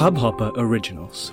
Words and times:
Hubhopper 0.00 0.50
Originals. 0.58 1.30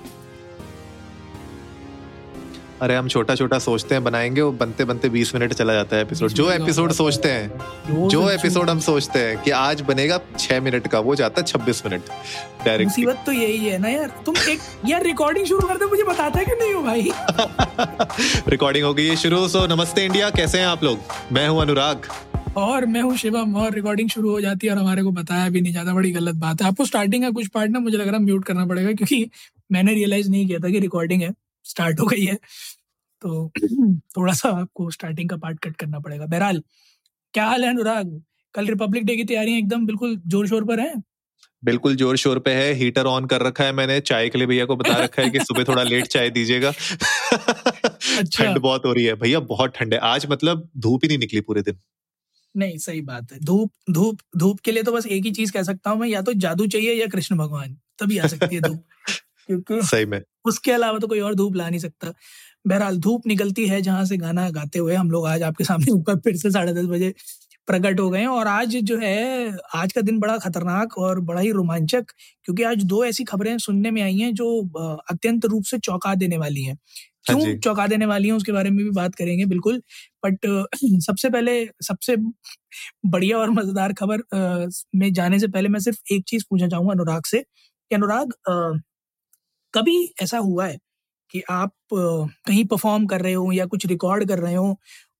अरे 2.82 2.94
हम 2.94 3.08
छोटा 3.08 3.34
छोटा 3.34 3.58
सोचते 3.58 3.94
हैं 3.94 4.04
बनाएँगे 4.04 4.40
वो 4.40 4.52
बनते 4.52 4.84
बनते 4.84 5.08
बीस 5.08 5.34
मिनट 5.34 5.52
चला 5.52 5.72
जाता 5.72 5.96
है 5.96 6.02
एपिसोड 6.02 6.28
जो 6.28 6.50
एपिसोड 6.50 6.92
सोचते 6.92 7.30
हैं 7.30 8.08
जो 8.08 8.30
एपिसोड 8.30 8.70
हम 8.70 8.80
सोचते 8.80 9.18
हैं 9.18 9.42
कि 9.42 9.50
आज 9.50 9.80
बनेगा 9.80 10.20
छह 10.38 10.60
मिनट 10.60 10.86
का 10.88 11.00
वो 11.00 11.14
जाता 11.14 11.40
है 11.40 11.46
छब्बीस 11.46 11.82
मिनट। 11.86 12.02
डायरेक्ट 12.64 12.90
मुसीबत 12.90 13.22
तो 13.26 13.32
यही 13.32 13.66
है 13.66 13.78
ना 13.78 13.88
यार। 13.88 14.22
तुम 14.26 14.34
एक 14.48 14.60
यार 14.86 15.02
रिकॉर्डिंग 15.02 15.46
शुरू 15.46 15.68
करते 15.68 15.86
मुझे 15.86 16.02
बताता 16.02 16.38
है 16.38 16.44
कि 16.44 16.52
नहीं 16.52 16.74
हो 16.74 16.82
भाई? 16.82 17.10
रिकॉर्डिंग 18.48 18.84
हो 18.84 18.94
गई 18.94 19.06
है 19.06 19.16
शुरू 19.16 19.48
सो 19.48 19.66
नमस्ते 19.66 20.04
इंडिया 20.04 20.30
कैसे 20.30 20.58
हैं 20.58 20.66
आप 20.66 20.84
लोग? 20.84 20.98
मैं 21.32 21.48
हूँ 21.48 21.62
अनुराग। 21.62 22.06
और 22.58 22.86
मैं 22.86 23.00
हूँ 23.02 23.16
शिवम 23.16 23.54
और 23.56 23.72
रिकॉर्डिंग 23.74 24.08
शुरू 24.10 24.30
हो 24.30 24.40
जाती 24.40 24.66
है 24.66 24.72
और 24.72 24.78
हमारे 24.78 25.02
को 25.02 25.10
बताया 25.12 25.48
भी 25.48 25.60
नहीं 25.60 25.72
जाता 25.72 25.94
बड़ी 25.94 26.10
गलत 26.12 26.34
बात 26.34 26.62
है। 26.62 26.68
आपको 26.68 26.84
स्टार्टिंग 26.84 27.24
का 27.24 27.30
कुछ 27.30 27.48
पार्ट 27.48 27.70
ना 27.70 27.78
मुझे 27.78 27.96
लग 27.96 28.08
रहा 28.08 28.16
है 28.16 28.22
म्यूट 28.22 28.44
करना 28.44 28.66
पड़ेगा 28.66 28.92
क्योंकि 28.92 29.30
मैंने 29.72 29.94
रियलाइज़ 29.94 30.30
नहीं 30.30 30.46
किया 30.46 30.58
था 30.58 30.70
कि 30.70 30.78
रिकॉर्डिंग 30.80 31.22
है 31.22 31.32
स्टार्ट 31.64 32.00
हो 32.00 32.06
गई 32.06 32.24
है। 32.24 32.34
तो 33.22 33.50
थोड़ा 34.16 34.32
सा 34.32 34.48
आपको 34.50 34.90
स्टार्टिंग 34.90 35.28
का 35.30 35.36
पार्ट 35.36 35.58
कट 35.60 35.76
करना 35.76 35.98
पड़ेगा। 35.98 36.26
बहरहाल 36.26 36.62
क्या 37.34 37.46
हाल 37.46 37.64
है 37.64 37.70
अनुराग? 37.70 38.22
कल 38.54 38.66
रिपब्लिक 38.66 39.04
डे 39.04 39.16
की 39.16 39.24
तैयारियाँ 39.24 39.58
एकदम 39.58 39.86
बिल्कुल 39.86 40.16
ज़ोर 40.26 40.46
शोर 40.48 40.64
पर 40.64 40.80
है? 40.80 40.94
बिल्कुल 41.64 41.96
ज़ोर 41.96 42.16
शोर 42.16 42.38
पे 42.38 42.50
है 42.50 42.72
हीटर 42.74 43.06
ऑन 43.06 43.26
कर 43.26 43.42
रखा 43.42 43.64
है 43.64 43.72
मैंने 43.72 44.00
चाय 44.00 44.28
के 44.28 44.38
लिए 44.38 44.46
भैया 44.46 44.64
को 44.64 44.76
बता 44.76 44.96
रखा 44.98 45.22
है 45.22 45.30
कि 45.30 45.40
सुबह 45.40 45.64
थोड़ा 45.64 45.82
लेट 45.82 46.06
चाय 46.14 46.30
दीजिएगा। 46.30 46.68
अच्छा। 46.68 48.44
ठंड 48.44 48.58
बहुत 48.58 48.84
हो 48.84 48.92
रही 48.92 49.04
है। 49.04 49.14
भैया 49.14 49.40
बहुत 49.40 49.72
ठंड 49.76 49.94
है। 49.94 50.00
आज 50.00 50.26
मतलब 50.30 50.68
धूप 50.76 51.00
ही 51.04 51.08
नहीं 51.08 51.18
निकली 51.18 51.40
पूरे 51.40 51.62
दिन। 51.62 51.78
नहीं 52.54 52.76
सही 52.78 53.00
बात 53.02 53.32
है। 53.32 53.38
धूप 53.40 53.70
धूप 53.90 54.18
धूप 54.36 54.60
के 54.60 54.72
लिए 54.72 54.82
तो 54.82 54.92
बस 54.92 55.06
एक 55.06 55.24
ही 55.24 55.30
चीज़ 55.30 55.52
कह 55.52 55.62
सकता 55.62 55.90
हूँ 55.90 55.98
मैं 56.00 56.08
या 56.08 56.22
तो 56.22 56.32
जादू 56.36 56.66
चाहिए 56.66 56.94
या 56.94 57.06
कृष्ण 57.06 57.36
भगवान 57.36 57.76
तभी 57.98 58.18
आ 58.18 58.26
सकती 58.26 58.54
है 58.54 58.60
धूप। 58.60 58.84
क्योंकि 59.48 59.80
सही 59.82 60.06
में। 60.06 60.20
उसके 60.44 60.72
अलावा 60.72 60.98
तो 60.98 61.06
कोई 61.06 61.20
और 61.20 61.34
धूप 61.34 61.56
ला 61.56 61.68
नहीं 61.68 61.80
सकता। 61.80 62.12
बहरहाल 62.66 62.96
धूप 62.98 63.26
निकलती 63.26 63.66
है 63.68 63.80
जहाँ 63.82 64.04
से 64.04 64.16
गाना 64.16 64.48
गाते 64.50 64.78
हुए 64.78 64.94
हम 64.94 65.10
लोग 65.10 65.26
आज 65.26 65.42
आपके 65.42 65.64
सामने 65.64 65.92
ऊपर 65.92 66.16
फिर 66.20 66.36
से 66.36 66.50
साढ़े 66.50 66.72
दस 66.74 66.86
बजे 66.86 67.14
प्रकट 67.68 68.00
हो 68.00 68.10
गए 68.10 68.24
और 68.26 68.46
आज 68.46 68.76
जो 68.82 68.98
है 68.98 69.56
आज 69.74 69.92
का 69.92 70.00
दिन 70.00 70.18
बड़ा 70.18 70.36
खतरनाक 70.38 70.98
और 70.98 71.20
बड़ा 71.20 71.40
ही 71.40 71.50
रोमांचक 71.52 72.04
क्योंकि 72.44 72.62
आज 72.62 72.84
दो 72.84 73.04
ऐसी 73.04 73.24
खबरें 73.24 73.58
सुनने 73.58 73.90
में 73.90 74.02
आई 74.02 74.18
हैं 74.18 74.34
जो 74.34 74.48
अत्यंत 75.10 75.44
रूप 75.46 75.64
से 75.64 75.78
चौंका 75.80 76.14
देने 76.14 76.38
वाली 76.38 76.62
हैं 76.64 76.74
हाँ। 76.74 77.07
क्यों 77.26 77.56
चौंका 77.58 77.86
देने 77.86 78.06
वाली 78.06 78.28
हैं 78.28 78.34
उसके 78.34 78.52
बारे 78.52 78.70
में 78.70 78.84
भी 78.84 78.90
बात 78.92 79.14
करेंगे 79.14 79.44
बिल्कुल। 79.46 79.82
बट 80.26 80.46
सबसे 81.02 81.30
पहले 81.30 81.64
सबसे 81.82 82.16
बढ़िया 83.06 83.38
और 83.38 83.50
मज़ेदार 83.52 83.92
खबर 83.94 84.22
में 84.96 85.12
जाने 85.12 85.38
से 85.38 85.48
पहले 85.48 85.68
मैं 85.68 85.80
सिर्फ़ 85.80 86.14
एक 86.14 86.24
चीज़ 86.28 86.44
पूछना 86.50 86.68
चाहूँगा 86.68 86.92
अनुराग 86.92 87.24
से 87.26 87.40
कि 87.40 87.94
अनुराग 87.94 88.32
कभी 89.74 89.96
ऐसा 90.22 90.38
हुआ 90.40 90.66
है 90.66 90.78
कि 91.30 91.42
आप 91.50 91.72
कहीं 91.94 92.64
परफॉर्म 92.66 93.06
कर 93.06 93.22
रहे 93.22 93.32
हो 93.34 93.52
या 93.52 93.66
कुछ 93.66 93.86
रिकॉर्ड 93.86 94.28
कर 94.28 94.38
रहे 94.38 94.54
हो 94.54 94.76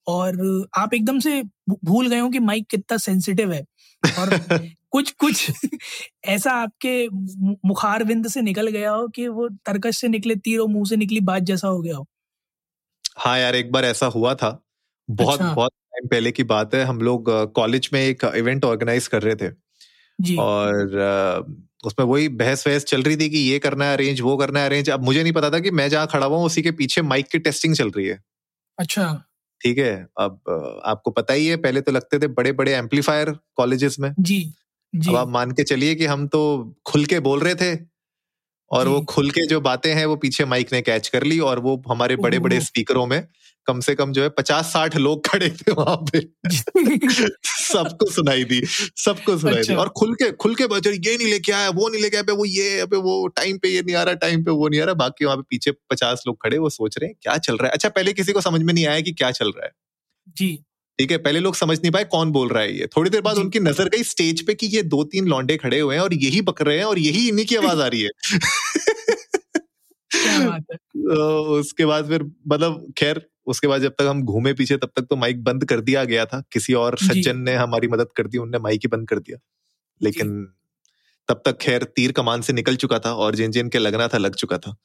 और 0.08 0.38
आप 0.78 0.94
एकदम 0.94 1.19
से 1.20 1.42
भूल 1.84 2.08
गए 2.08 2.19
हो 2.20 2.30
कि 2.30 2.41
माइक 2.41 2.66
कितना 2.70 2.98
सेंसिटिव 2.98 3.52
है 3.52 3.64
और 4.02 4.30
कुछ 4.91 5.11
कुछ 5.11 5.50
ऐसा 6.25 6.50
आपके 6.50 7.08
मु- 7.08 7.56
मुखार 7.64 8.05
विंद 8.05 8.28
से 8.28 8.42
निकल 8.42 8.67
गया 8.67 8.91
हो 8.91 9.08
कि 9.08 9.28
वो 9.28 9.48
तरकश 9.48 10.00
से 10.00 10.08
निकले 10.08 10.34
तीर 10.34 10.58
और 10.58 10.69
मुँह 10.69 10.84
से 10.84 10.97
निकली 10.97 11.20
बात 11.20 11.42
जैसा 11.42 11.69
हो 11.69 11.83
गया 11.83 11.97
हो? 11.97 12.06
हाँ 13.16 13.39
यार 13.39 13.56
एक 13.56 13.72
बार 13.72 13.84
ऐसा 13.84 14.06
हुआ 14.06 14.34
था। 14.34 14.66
बहुत 15.11 15.41
अच्छा। 15.41 15.55
बहुत 15.55 15.72
टाइम 15.72 16.09
पहले 16.09 16.33
की 16.33 16.42
बात 16.42 16.75
है। 16.75 16.84
हम 16.84 17.00
लोग 17.00 17.53
कॉलेज 17.53 17.91
में 17.92 18.00
एक 18.00 18.25
इवेंट 18.25 18.64
ऑर्गेनाइज 18.64 19.06
कर 19.06 19.22
रहे 19.22 19.34
थे। 19.34 19.55
जी। 20.20 20.36
और 20.36 20.86
उसमें 21.84 22.06
वही 22.06 22.28
बहस 22.28 22.66
वहस 22.66 22.84
चल 22.84 23.03
रही 23.03 23.16
थी 23.16 23.31
कि 23.31 23.39
ये 23.39 23.59
करना 23.59 23.84
है 23.84 23.92
अरेंज 23.92 24.20
वो 24.20 24.36
करना 24.36 24.61
है 24.61 24.66
अरेंज 24.66 24.91
अब 24.91 25.05
मुझे 25.05 25.22
नहीं 25.22 25.33
पता 25.33 25.50
था 25.50 25.59
कि 25.59 25.70
मैं 25.70 25.89
जहाँ 25.89 26.06
खड़ा 26.06 26.27
हुआ 26.27 26.39
उसी 26.39 26.62
के 26.62 26.70
पीछे 26.70 27.03
माइक 27.03 27.27
की 27.27 27.39
टेस्टिंग 27.39 27.75
चल 27.75 27.91
रही 27.91 28.06
है। 28.06 28.22
अच्छा। 28.78 29.25
ठीक 29.62 29.78
है? 29.78 30.06
अब 30.20 30.41
आपको 30.84 31.10
पता 31.10 31.34
ही 31.34 31.47
है 31.47 31.56
पहले 31.56 31.81
तो 31.81 31.93
लगते 31.93 32.19
थे 32.19 32.26
बड़े 32.26 32.53
बड़े 32.53 32.75
एम्पलीफायर 32.75 33.31
कॉलेजेस 33.31 33.97
में। 34.00 34.15
जी। 34.20 34.55
अब 34.94 35.16
आप 35.16 35.28
मान 35.28 35.50
के 35.50 35.62
चलिए 35.65 35.94
कि 35.94 36.06
हम 36.06 36.26
तो 36.28 36.75
खुल 36.87 37.04
के 37.04 37.21
बोल 37.21 37.41
रहे 37.41 37.54
थे 37.54 37.78
और 38.71 38.88
वो 38.88 39.00
खुल 39.00 39.31
के 39.31 39.47
जो 39.47 39.60
बातें 39.60 39.94
हैं 39.94 40.06
वो 40.06 40.16
पीछे 40.16 40.44
माइक 40.44 40.69
ने 40.72 40.82
कैच 40.82 41.09
कर 41.09 41.22
ली 41.22 41.38
और 41.41 41.59
वो 41.59 41.82
हमारे 41.91 42.16
बड़े 42.16 42.38
बड़े 42.38 42.60
स्पीकरों 42.60 43.06
में 43.06 43.28
कम 43.66 43.81
से 43.81 43.94
कम 43.94 44.12
जो 44.12 44.22
है 44.22 44.28
पचास 44.28 44.66
साठ 44.66 44.97
लोग 44.97 45.26
खड़े 45.26 45.50
थे 45.50 45.72
वहाँ 45.72 45.97
पे। 45.97 46.21
सबको 47.44 48.10
सुनाई 48.10 48.44
दी 48.44 48.62
सबको 48.97 49.38
सुनाई 49.38 49.54
अच्छा। 49.54 49.75
दी। 49.75 49.81
और 49.81 49.88
खुल 49.88 50.15
के 50.15 50.32
खुल 50.32 50.54
के 50.54 50.66
बचे 50.66 50.91
ये 50.91 51.16
नहीं 51.19 51.28
लेके 51.28 51.53
आया 51.53 51.70
वो 51.70 51.88
नहीं 51.88 52.03
लेके 52.03 52.16
आया 52.16 52.34
वो 52.34 52.44
ये 52.44 52.81
अबे 52.81 52.97
वो 52.97 53.28
टाइम 53.28 53.59
पे 53.59 53.69
ये 53.69 53.82
नहीं 53.82 53.97
आ 53.97 54.03
रहा 54.03 54.15
टाइम 54.15 54.44
पे 54.44 54.50
वो 54.50 54.69
नहीं 54.69 54.81
आ 54.81 54.84
रहा 54.84 54.94
बाकी 54.94 55.25
वहाँ 55.25 55.37
पे 55.37 55.43
पीछे 55.43 55.70
पचास 55.70 56.25
लोग 56.26 56.43
खड़े 56.43 56.59
वो 56.59 56.70
सोच 56.70 56.99
रहे 56.99 57.09
हैं 57.09 57.16
क्या 57.22 57.38
चल 57.38 57.56
रहा 57.56 57.66
है? 57.66 57.72
अच्छा 57.72 57.88
पहले 57.88 58.12
किसी 58.12 58.32
को 58.32 58.41
समझ 58.41 58.62
में 58.62 58.75
नहीं 58.75 58.87
आया 58.87 59.00
कि 59.00 59.12
क्या 59.12 59.31
चल 59.31 59.49
रहा 59.49 59.65
है। 59.65 59.72
जी। 60.37 60.65
ठीक 60.98 61.10
है 61.10 61.19
पहले 61.19 61.41
लोग 61.41 61.54
समझ 61.54 61.78
नहीं 61.78 61.92
पाए 61.92 62.04
कौन 62.04 62.32
बोल 62.32 62.48
रहा 62.48 62.62
है 62.62 62.78
ये। 62.78 62.86
थोड़ी 62.86 63.10
देर 63.10 63.20
बाद 63.20 63.36
उनकी 63.36 63.60
नज़र 63.60 63.88
गई 63.88 64.03
स्टेज 64.03 64.47
पे 64.47 64.54
कि 64.54 64.66
ये 64.66 64.82
दो 64.82 65.04
तीन 65.04 65.28
लौंडे 65.28 65.56
खड़े 65.56 65.81
हुए 65.81 65.94
हैं 65.94 66.03
और 66.03 66.14
यही 66.14 66.41
बक 66.41 66.62
रहे 66.62 66.78
हैं 66.78 66.84
और 66.84 66.98
यही 66.98 67.28
इन्हीं 67.28 67.47
की 67.47 67.56
आवाज़ 67.56 67.81
आ 67.81 67.86
रही 67.86 68.03
है। 68.03 68.10
तो 70.97 71.60
उसके 71.60 71.87
बाद 71.87 72.08
फिर 72.08 72.31
मतलब 72.48 72.92
खैर 72.98 73.28
उसके 73.47 73.66
बाद 73.66 73.82
जब 73.82 73.91
तक 73.91 74.03
हम 74.03 74.22
घूमे 74.22 74.53
पीछे 74.53 74.76
तब 74.76 74.91
तक 74.97 75.03
तो 75.03 75.16
माइक 75.16 75.44
बंद 75.44 75.64
कर 75.64 75.81
दिया 75.81 76.04
गया 76.04 76.26
था। 76.26 76.44
किसी 76.53 76.75
और 76.75 76.98
सज्जन 76.98 77.38
ने 77.38 77.54
हमारी 77.54 77.88
मदद 77.88 78.08
कर 78.16 78.26
दी 78.26 78.38
उनने 78.38 78.58
माइक 78.58 78.81
ही 78.81 78.88
बंद 78.88 79.08
कर 79.08 79.19
दिया। 79.19 79.38
लेकिन 80.03 80.53
तब 81.28 81.42
तक 81.44 81.58
खैर 81.58 81.82
तीर 81.82 82.12
कमान 82.12 82.41
से 82.41 82.53
निकल 82.53 82.76
चुका 82.76 82.98
था 82.98 83.14
और 83.14 83.34
जिन 83.34 83.50
जिन 83.50 83.69
के 83.69 83.78
लगना 83.78 84.08
था 84.08 84.19
लग 84.19 84.34
चुका 84.34 84.58
था। 84.58 84.76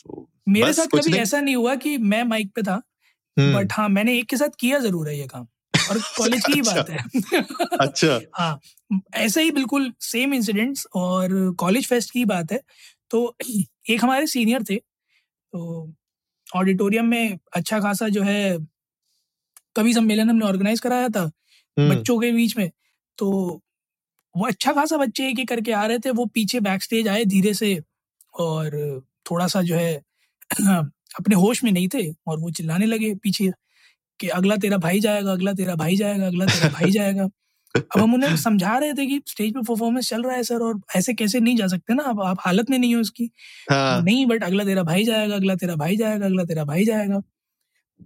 तो 0.00 0.30
मेरे 0.48 0.72
साथ 0.72 0.86
कभी। 0.86 1.18
ऐसा 1.18 1.40
नहीं 1.40 1.56
हुआ 1.56 1.74
कि 1.74 1.98
मैं 1.98 2.24
माइक 2.24 2.52
पे 2.56 2.62
था। 2.62 2.82
बट 3.38 3.72
हाँ 3.72 3.88
मैंने 3.88 4.18
एक 4.18 4.26
के 4.26 4.36
साथ 4.36 4.56
किया 4.60 4.78
ज़रूर 4.78 5.08
है 5.08 5.18
ये 5.18 5.26
काम। 5.26 5.46
और 5.90 5.98
कॉलेज 6.18 6.44
की 6.46 6.52
ही 6.52 6.62
बात 6.62 6.90
है। 6.90 6.98
अच्छा। 7.80 8.20
हाँ 8.34 8.60
ऐसे 9.16 9.42
ही 9.42 9.50
बिल्कुल 9.50 9.92
सेम 10.02 10.34
इंसिडेंट्स 10.34 10.86
और 10.96 11.30
कॉलेज 11.58 11.88
फेस्ट 11.88 12.10
की 12.12 12.24
बात 12.24 12.52
है। 12.52 12.60
तो 13.10 13.36
एक 13.90 14.04
हमारे 14.04 14.26
सीनियर 14.26 14.62
थे 14.70 14.76
तो 15.32 15.92
ऑडिटोरियम 16.46 17.06
में 17.06 17.38
अच्छा 17.54 17.80
खासा 17.80 18.08
जो 18.08 18.22
है 18.22 18.58
कवि 19.76 19.92
सम्मेलन 19.94 20.30
हमने 20.30 20.46
ऑर्गेनाइज 20.46 20.80
कराया 20.80 21.08
था 21.08 21.22
हम्म, 21.22 21.90
बच्चों 21.90 22.18
के 22.20 22.32
बीच 22.32 22.56
में। 22.56 22.70
तो 23.18 23.30
वो 24.34 24.46
अच्छा 24.46 24.72
खासा 24.72 24.96
बच्चे 24.96 25.28
एक 25.28 25.38
एक 25.40 25.48
करके 25.48 25.72
आ 25.72 25.84
रहे 25.86 25.98
थे 25.98 26.10
वो 26.12 26.26
पीछे 26.26 26.60
बैक 26.60 26.82
स्टेज 26.82 27.08
आए 27.08 27.24
धीरे 27.24 27.54
से 27.54 27.78
और 28.40 28.76
थोड़ा 29.30 29.46
सा 29.46 29.62
जो 29.62 29.76
है 29.76 30.02
अपने 31.20 31.34
होश 31.34 31.64
में 31.64 31.72
नहीं 31.72 31.88
थे 31.88 32.10
और 32.26 32.38
वो 32.38 32.50
चिल्लाने 32.50 32.86
लगे 32.86 33.14
पीछे 33.14 33.50
कि 34.20 34.28
अगला 34.28 34.56
तेरा 34.56 34.76
भाई 34.76 35.00
जाएगा 35.00 35.32
अगला 35.32 35.52
तेरा 35.52 35.74
भाई 35.74 35.96
जाएगा 35.96 36.26
अगला 36.26 36.46
तेरा 36.46 36.68
भाई 36.68 36.90
जाएगा। 36.90 37.28
अब 37.74 38.00
हम 38.00 38.14
उन्हें 38.14 38.36
समझा 38.36 38.78
रहे 38.78 38.92
थे 38.92 39.06
कि 39.06 39.20
स्टेज 39.26 39.52
पे 39.54 39.60
परफॉर्मेंस 39.60 40.08
चल 40.08 40.22
रहा 40.22 40.36
है 40.36 40.42
सर 40.42 40.62
और 40.62 40.80
ऐसे 40.96 41.14
कैसे 41.14 41.40
नहीं 41.40 41.56
जा 41.56 41.66
सकते 41.66 41.94
ना 41.94 42.02
अब 42.02 42.20
आप 42.20 42.36
हालत 42.40 42.70
में 42.70 42.78
नहीं 42.78 42.94
हो 42.94 43.00
उसकी। 43.00 43.30
हाँ। 43.70 44.02
नहीं 44.02 44.26
बट 44.26 44.44
अगला 44.44 44.64
तेरा 44.64 44.82
भाई 44.82 45.04
जाएगा 45.04 45.34
अगला 45.34 45.54
तेरा 45.54 45.76
भाई 45.76 45.96
जाएगा 45.96 46.26
अगला 46.26 46.44
तेरा 46.44 46.64
भाई 46.64 46.84
जाएगा। 46.84 47.20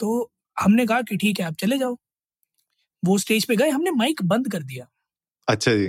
तो 0.01 0.31
हमने 0.61 0.87
कहा 0.87 1.03
कि 1.03 1.17
ठीक 1.17 1.41
है 1.41 1.47
आप 1.47 1.55
चले 1.55 1.79
जाओ। 1.79 1.97
वो 3.05 3.19
स्टेज 3.19 3.45
पे 3.45 3.57
गए 3.57 3.69
हमने 3.69 3.91
माइक 3.91 4.23
बंद 4.23 4.53
कर 4.53 4.63
दिया। 4.63 4.87
अच्छा 5.49 5.75
जी। 5.75 5.87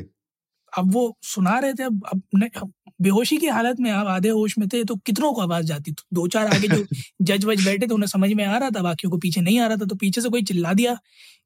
अब 0.77 0.93
वो 0.93 1.17
सुना 1.23 1.59
रहे 1.59 1.73
थे 1.73 1.83
अब 1.83 2.01
अब 2.07 2.73
बेहोशी 3.01 3.37
की 3.37 3.47
हालत 3.47 3.77
में 3.79 3.91
आप 3.91 4.07
आधे 4.07 4.29
होश 4.29 4.57
में 4.57 4.67
थे 4.69 4.83
तो 4.83 4.95
कितनों 4.95 5.33
को 5.33 5.41
आवाज़ 5.41 5.65
जाती 5.65 5.91
तो 5.91 6.03
दो 6.13 6.27
चार 6.27 6.47
आगे 6.47 6.67
जो 6.67 6.85
जज 7.21 7.45
वज 7.45 7.65
बैठे 7.65 7.87
थे 7.87 7.93
उन्हें 7.93 8.07
समझ 8.07 8.33
में 8.33 8.45
आ 8.45 8.57
रहा 8.57 8.69
था 8.69 8.81
बाकियों 8.81 9.11
को 9.11 9.17
पीछे 9.17 9.41
नहीं 9.41 9.59
आ 9.59 9.67
रहा 9.67 9.77
था 9.77 9.85
तो 9.85 9.95
पीछे 9.95 10.21
से 10.21 10.29
कोई 10.29 10.43
चिल्ला 10.43 10.73
दिया 10.73 10.97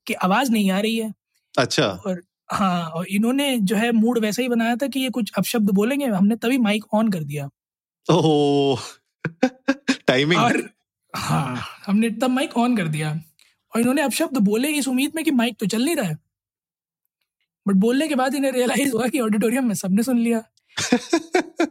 कि 0.07 0.13
आवाज़ 0.13 0.51
नहीं 0.51 0.71
आ 0.71 0.79
रही 0.79 0.97
है। 0.97 1.13
अच्छा। 1.57 1.87
और 2.07 2.21
हाँ 2.51 2.85
और 2.89 3.07
इन्होंने 3.07 3.57
जो 3.59 3.75
है 3.75 3.91
मूड 3.91 4.19
वैसा 4.19 4.41
ही 4.41 4.49
बनाया 4.49 4.75
था 4.75 4.87
कि 4.87 4.99
ये 4.99 5.09
कुछ 5.09 5.31
अपशब्द 5.37 5.69
बोलेंगे 5.69 6.05
हमने 6.05 6.35
तभी 6.35 6.57
माइक 6.57 6.85
ऑन 6.93 7.11
कर 7.11 7.23
दिया। 7.23 7.49
ओह! 8.09 8.79
टाइमिंग। 10.07 10.41
और 10.41 10.69
हाँ 11.15 11.61
हमने 11.87 12.09
तब 12.09 12.29
माइक 12.29 12.57
ऑन 12.57 12.77
कर 12.77 12.87
दिया। 12.87 13.11
और 13.75 13.81
इन्होंने 13.81 14.01
अपशब्द 14.01 14.37
बोले 14.37 14.67
इस 14.67 14.87
उम्मीद 14.87 15.11
में 15.15 15.25
कि 15.25 15.31
माइक 15.31 15.57
तो 15.59 15.65
चल 15.65 15.85
नहीं 15.85 15.95
रहा 15.95 16.09
है। 16.09 16.17
बट 17.67 17.75
बोलने 17.75 18.07
के 18.07 18.15
बाद 18.15 18.35
इन्हें 18.35 18.51
रियलाइज़ 18.51 18.91
हुआ 18.91 19.07
कि 19.07 19.19
ऑडिटोरियम 19.19 19.67
में 19.67 19.75
सबने 19.75 20.03
सुन 20.03 20.19
लिया। 20.19 20.43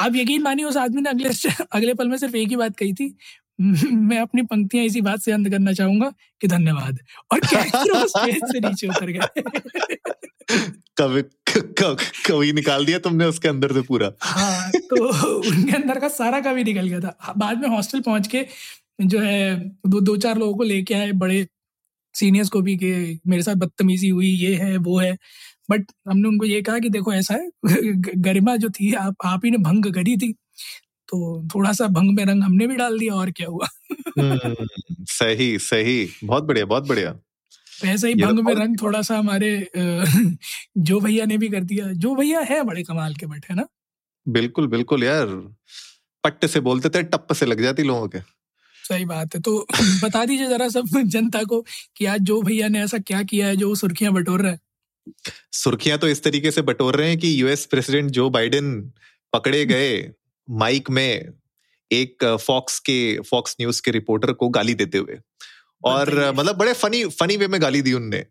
आप 0.00 0.16
यकीन 0.16 0.42
मानिए 0.42 0.66
उस 0.66 0.76
आदमी 0.76 1.02
ने 1.02 1.10
अगले 1.10 1.30
अगले 1.72 1.94
पल 1.94 2.08
में 2.08 2.18
सिर्फ़ 2.18 2.36
एक 2.36 2.48
ही 2.48 2.56
बात 2.56 2.76
कही 2.76 2.92
थी 2.92 3.16
मैं 3.60 4.18
अपनी 4.18 4.42
पंक्तियाँ 4.42 4.84
इसी 4.84 5.00
बात 5.00 5.20
से 5.20 5.32
अंत 5.32 5.48
करना 5.50 5.72
चाहूँगा 5.72 6.12
कि 6.40 6.48
धन्यवाद। 6.48 6.98
और 7.32 7.40
स्टेज 8.08 8.40
से 8.44 8.60
नीचे 8.60 8.88
उतर 8.88 9.06
गए। 9.06 9.42
कभी 11.00 11.22
क- 11.58 11.96
कभी 12.26 12.52
निकाल 12.52 12.86
दिया 12.86 12.98
तुमने 12.98 13.24
उसके 13.24 13.48
अंदर 13.48 13.72
से 13.72 13.80
पूरा? 13.82 14.12
हाँ 14.22 14.70
तो 14.70 15.06
उनके 15.38 15.72
अंदर 15.76 16.00
का 16.00 16.08
सारा 16.08 16.40
कवि 16.40 16.64
निकल 16.64 16.88
गया 16.88 17.00
था। 17.00 17.34
बाद 17.38 17.60
में 17.62 17.68
हॉस्टल 17.68 18.00
पहुँच 18.00 18.26
के 18.26 18.46
जो 19.04 19.20
है 19.20 19.58
दो 19.86 20.00
दो 20.00 20.16
चार 20.16 20.38
लोगों 20.38 20.54
को 20.56 20.62
लेके 20.62 20.94
आए 20.94 21.12
बड़े 21.12 21.46
सीनियर्स 22.18 22.48
को 22.48 22.60
भी 22.62 22.76
कि 22.76 23.20
मेरे 23.26 23.42
साथ 23.42 23.54
बदतमीजी 23.54 24.08
हुई 24.08 24.28
ये 24.28 24.54
है 24.56 24.76
वो 24.78 24.98
है। 24.98 25.16
बट 25.70 25.86
हमने 26.10 26.28
उनको 26.28 26.46
ये 26.46 26.62
कहा 26.62 26.78
कि 26.78 26.88
देखो 26.90 27.12
ऐसा 27.12 27.34
है 27.34 27.50
गरिमा 28.18 28.56
जो 28.56 28.70
थी 28.70 28.92
आप 28.94 29.16
आप 29.24 29.44
ही 29.44 29.50
ने 29.50 29.58
भंग 29.58 29.94
करी 29.94 30.16
थी। 30.16 30.32
तो 31.08 31.48
थोड़ा 31.54 31.72
सा 31.72 31.86
भंग 31.86 32.16
में 32.16 32.24
रंग 32.26 32.42
हमने 32.42 32.66
भी 32.66 32.76
डाल 32.76 32.98
दिया 32.98 33.14
और 33.14 33.30
क्या 33.30 33.48
हुआ? 33.48 33.66
हम्म, 34.20 34.54
सही 35.04 35.58
सही। 35.58 36.08
बहुत 36.24 36.44
बढ़िया 36.44 36.66
बहुत 36.66 36.88
बढ़िया। 36.88 37.18
ऐसे 37.84 38.08
ही 38.08 38.14
तो 38.14 38.26
भंग 38.26 38.40
में 38.40 38.54
रंग 38.54 38.76
थोड़ा 38.82 39.02
सा 39.02 39.18
हमारे 39.18 39.70
जो 40.78 41.00
भैया 41.00 41.24
ने 41.26 41.38
भी 41.38 41.48
कर 41.48 41.64
दिया 41.64 41.92
जो 41.92 42.14
भैया 42.14 42.40
है 42.40 42.62
बड़े 42.62 42.82
कमाल 42.82 43.14
के 43.14 43.26
बट 43.26 43.46
है 43.50 43.56
ना? 43.56 43.66
बिल्कुल 44.28 44.66
बिल्कुल 44.66 45.04
यार। 45.04 45.26
पट्ट 46.24 46.46
से 46.46 46.60
बोलते 46.60 46.88
थे 46.88 47.02
टप 47.02 47.32
से 47.32 47.46
लग 47.46 47.62
जाती 47.62 47.82
लोगों 47.82 48.08
के। 48.08 48.18
सही 48.88 49.04
बात 49.04 49.34
है। 49.34 49.40
तो 49.40 49.58
बता 50.04 50.24
दीजिए 50.24 50.48
जरा 50.48 50.68
सब 50.68 51.00
जनता 51.08 51.42
को 51.44 51.60
कि 51.96 52.04
आज 52.06 52.20
जो 52.22 52.40
भैया 52.42 52.68
ने 52.68 52.82
ऐसा 52.82 52.98
क्या 53.06 53.22
किया 53.24 53.46
है 53.46 53.56
जो 53.56 53.74
सुर्खियाँ 53.74 54.12
बटोर 54.12 54.42
रहा 54.42 54.52
है? 54.52 54.58
सुर्खियाँ 55.54 55.98
तो 55.98 56.08
इस 56.08 56.22
तरीके 56.24 56.50
से 56.50 56.62
बटोर 56.62 56.96
रहे 56.96 57.08
हैं 57.08 57.18
कि 57.18 57.40
यूएस 57.40 57.64
प्रेसिडेंट 57.66 58.10
जो 58.10 58.28
बाइडेन 58.30 58.72
पकड़े 59.32 59.64
गए 59.66 59.92
माइक 60.48 60.90
में 60.90 61.32
एक 61.90 62.24
फॉक्स 62.40 62.78
के 62.80 62.98
फॉक्स 63.22 63.56
न्यूज़ 63.60 63.82
के 63.82 63.90
रिपोर्टर 63.90 64.32
को 64.34 64.48
गाली 64.50 64.74
देते 64.74 64.98
हुए। 64.98 65.18
और 65.84 66.10
मतलब 66.30 66.56
बड़े 66.56 66.72
फनी 66.74 67.04
फनी 67.12 67.36
वे 67.36 67.48
में 67.48 67.60
गाली 67.62 67.82
दी 67.82 67.92
उनने 67.92 68.24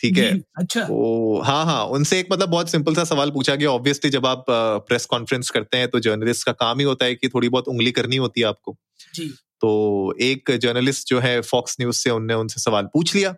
ठीक 0.00 0.18
है? 0.18 0.30
अच्छा। 0.58 0.86
ओ 0.90 1.40
हाँ 1.42 1.64
हाँ 1.66 1.84
उनसे 1.88 2.18
एक 2.20 2.28
मतलब 2.32 2.48
बहुत 2.50 2.70
सिंपल 2.70 2.94
सा 2.94 3.04
सवाल 3.04 3.30
पूछा 3.30 3.54
गया। 3.54 3.70
ऑब्वियसली 3.70 4.10
जब 4.10 4.26
आप 4.26 4.44
प्रेस 4.50 5.06
कॉन्फ्रेंस 5.06 5.50
करते 5.50 5.78
हैं 5.78 5.88
तो 5.88 6.00
जर्नलिस्ट 6.00 6.46
का 6.46 6.52
काम 6.54 6.78
ही 6.78 6.84
होता 6.84 7.06
है 7.06 7.14
कि 7.14 7.28
थोड़ी 7.28 7.48
बहुत 7.50 7.68
उंगली 7.68 7.92
करनी 7.92 8.16
होती 8.18 8.40
है 8.40 8.46
आपको। 8.46 8.76
जी। 9.14 9.30
तो 9.62 10.14
एक 10.20 10.50
जर्नलिस्ट 10.62 11.08
जो 11.08 11.20
है 11.20 11.40
फॉक्स 11.42 11.76
न्यूज़ 11.80 11.96
से 11.98 12.10
उनने 12.10 12.34
उनसे 12.34 12.60
सवाल 12.60 12.86
पूछ 12.94 13.14
लिया। 13.14 13.34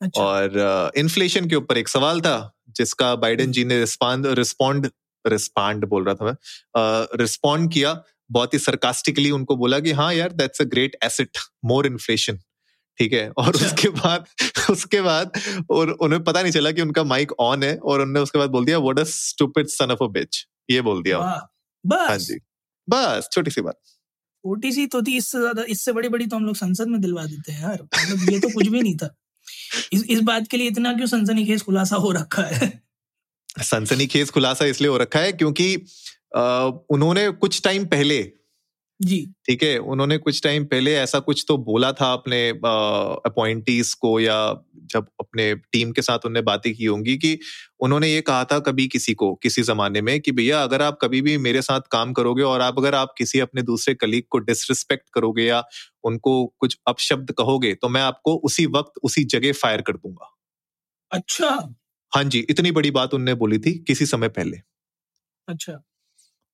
अच्छा। 0.00 0.22
और 0.22 0.92
इन्फ्लेशन 0.96 1.48
के 1.48 1.56
ऊपर 1.56 1.78
एक 1.78 1.88
सवाल 1.88 2.20
था 2.20 2.36
जिसका 2.76 3.14
बाइडेन 3.16 3.52
जी 3.52 3.64
ने 3.64 3.78
रिस्पॉन्ड 3.80 4.26
रिस्पॉन्ड 4.38 4.90
रिस्पॉन्ड 5.24 5.84
बोल 5.84 6.04
रहा 6.04 6.14
था 6.14 6.24
मैं 6.26 7.18
रिस्पॉन्ड 7.18 7.72
किया 7.72 7.94
बहुत 8.30 8.54
ही 8.54 8.58
सरकास्टिकली 8.58 9.30
उनको 9.30 9.56
बोला 9.56 9.78
कि 9.80 9.92
हाँ 9.92 10.12
यार 10.14 10.32
that's 10.32 10.60
a 10.60 10.64
great 10.66 10.96
asset 11.04 11.38
more 11.64 11.86
inflation 11.86 12.38
ठीक 12.98 13.12
है? 13.12 13.28
और 13.30 13.48
अच्छा। 13.48 13.66
उसके 13.66 13.88
बाद 13.90 14.26
उसके 14.70 15.00
बाद 15.00 15.32
और 15.70 15.90
उन्हें 15.92 16.22
पता 16.24 16.42
नहीं 16.42 16.52
चला 16.52 16.70
कि 16.72 16.82
उनका 16.82 17.04
माइक 17.04 17.32
ऑन 17.40 17.62
है 17.62 17.76
और 17.78 18.00
उन्होंने 18.00 18.20
उसके 18.20 18.38
बाद 18.38 18.50
बोल 18.50 18.64
दिया 18.64 18.78
what 18.78 18.98
a 18.98 19.04
stupid 19.08 19.66
son 19.68 19.90
of 19.92 20.04
a 20.04 20.08
bitch 20.10 20.46
ये 20.70 20.80
बोल 20.82 21.02
दिया 21.02 21.18
वाह 21.18 22.06
हाँ 22.08 22.16
जी। 22.18 22.38
बस 22.88 23.28
छोटी 23.32 23.50
सी 23.50 23.60
बात। 23.60 23.78
छोटी 24.46 24.70
सी 24.72 24.86
तो 24.86 25.00
थी 25.02 25.16
इससे 25.16 25.38
ज़्यादा 25.38 25.62
इससे 25.68 25.92
बड़ी 25.92 26.08
बड़ी 26.08 26.26
तो 26.26 26.36
हम 26.36 26.44
लोग 26.46 26.56
संसद 26.56 26.88
में 26.88 27.00
दिलवा 27.00 27.24
देते 27.24 27.52
हैं 27.52 27.62
यार। 27.62 27.82
मतलब 27.82 28.32
ये 28.32 28.38
तो 28.40 28.48
कुछ 28.48 28.66
भी 28.66 28.80
नहीं 28.80 28.96
था। 28.96 29.14
इस 29.92 30.04
इस 30.04 30.20
बात 30.22 30.46
के 30.48 30.56
लिए 30.56 30.68
इतना 30.68 30.92
क्यों 30.92 31.06
सनसनीखेज 31.06 31.62
खुलासा 31.62 31.96
हो 31.96 32.10
रखा 32.12 32.42
है? 32.44 32.70
सनसनीखेज 33.62 34.30
खुलासा 34.30 34.64
इसलिए 34.64 34.90
हो 34.90 34.96
रखा 34.96 35.20
है 35.20 35.32
क्योंकि 35.32 35.74
उन्होंने 36.90 37.28
कुछ 37.30 37.60
टाइम 37.62 37.84
पहले 37.86 38.22
जी। 39.00 39.20
ठीक 39.46 39.62
है 39.62 39.76
उन्होंने 39.78 40.18
कुछ 40.18 40.42
टाइम 40.42 40.64
पहले 40.64 40.94
ऐसा 40.96 41.18
कुछ 41.20 41.44
तो 41.48 41.56
बोला 41.64 41.92
था 41.92 42.12
अपने 42.12 42.48
अपॉइंटीज 42.50 43.92
को 43.94 44.18
या 44.20 44.38
जब 44.90 45.06
अपने 45.20 45.54
टीम 45.54 45.92
के 45.92 46.02
साथ 46.02 46.18
उन्होंने 46.18 46.42
बातें 46.42 46.74
की 46.74 46.84
होंगी 46.84 47.16
कि 47.16 47.38
उन्होंने 47.80 48.08
ये 48.08 48.20
कहा 48.20 48.44
था 48.44 48.58
कभी 48.58 48.86
किसी 48.88 49.14
को 49.14 49.34
किसी 49.34 49.62
जमाने 49.62 50.00
में 50.00 50.20
कि 50.20 50.32
भैया 50.32 50.62
अगर 50.62 50.82
आप 50.82 50.98
कभी 51.00 51.20
भी 51.22 51.38
मेरे 51.38 51.62
साथ 51.62 51.80
काम 51.92 52.12
करोगे 52.12 52.42
और 52.42 52.60
आप 52.60 52.78
अगर 52.78 52.94
आप 52.94 53.14
किसी 53.18 53.40
अपने 53.40 53.62
दूसरे 53.62 53.94
कलीग 53.94 54.24
को 54.30 54.38
डिसरिस्पेक्ट 54.38 55.08
करोगे 55.14 55.44
या 55.44 55.64
उनको 56.04 56.46
कुछ 56.58 56.78
अपशब्द 56.86 57.32
कहोगे 57.32 57.74
तो 57.74 57.88
मैं 57.88 58.00
आपको 58.00 58.36
उसी 58.36 58.66
वक्त 58.66 58.92
उसी 59.02 59.24
जगह 59.24 59.52
फायर 59.52 59.80
कर 59.80 59.92
दूँगा। 59.92 60.36
अच्छा। 61.12 61.74
हाँ 62.14 62.24
जी 62.24 62.46
इतनी 62.50 62.70
बड़ी 62.70 62.90
बात 62.90 63.14
उनने 63.14 63.34
बोली 63.34 63.58
थी 63.58 63.72
किसी 63.86 64.06
समय 64.06 64.28
पहले। 64.28 64.56
अच्छा। 65.48 65.72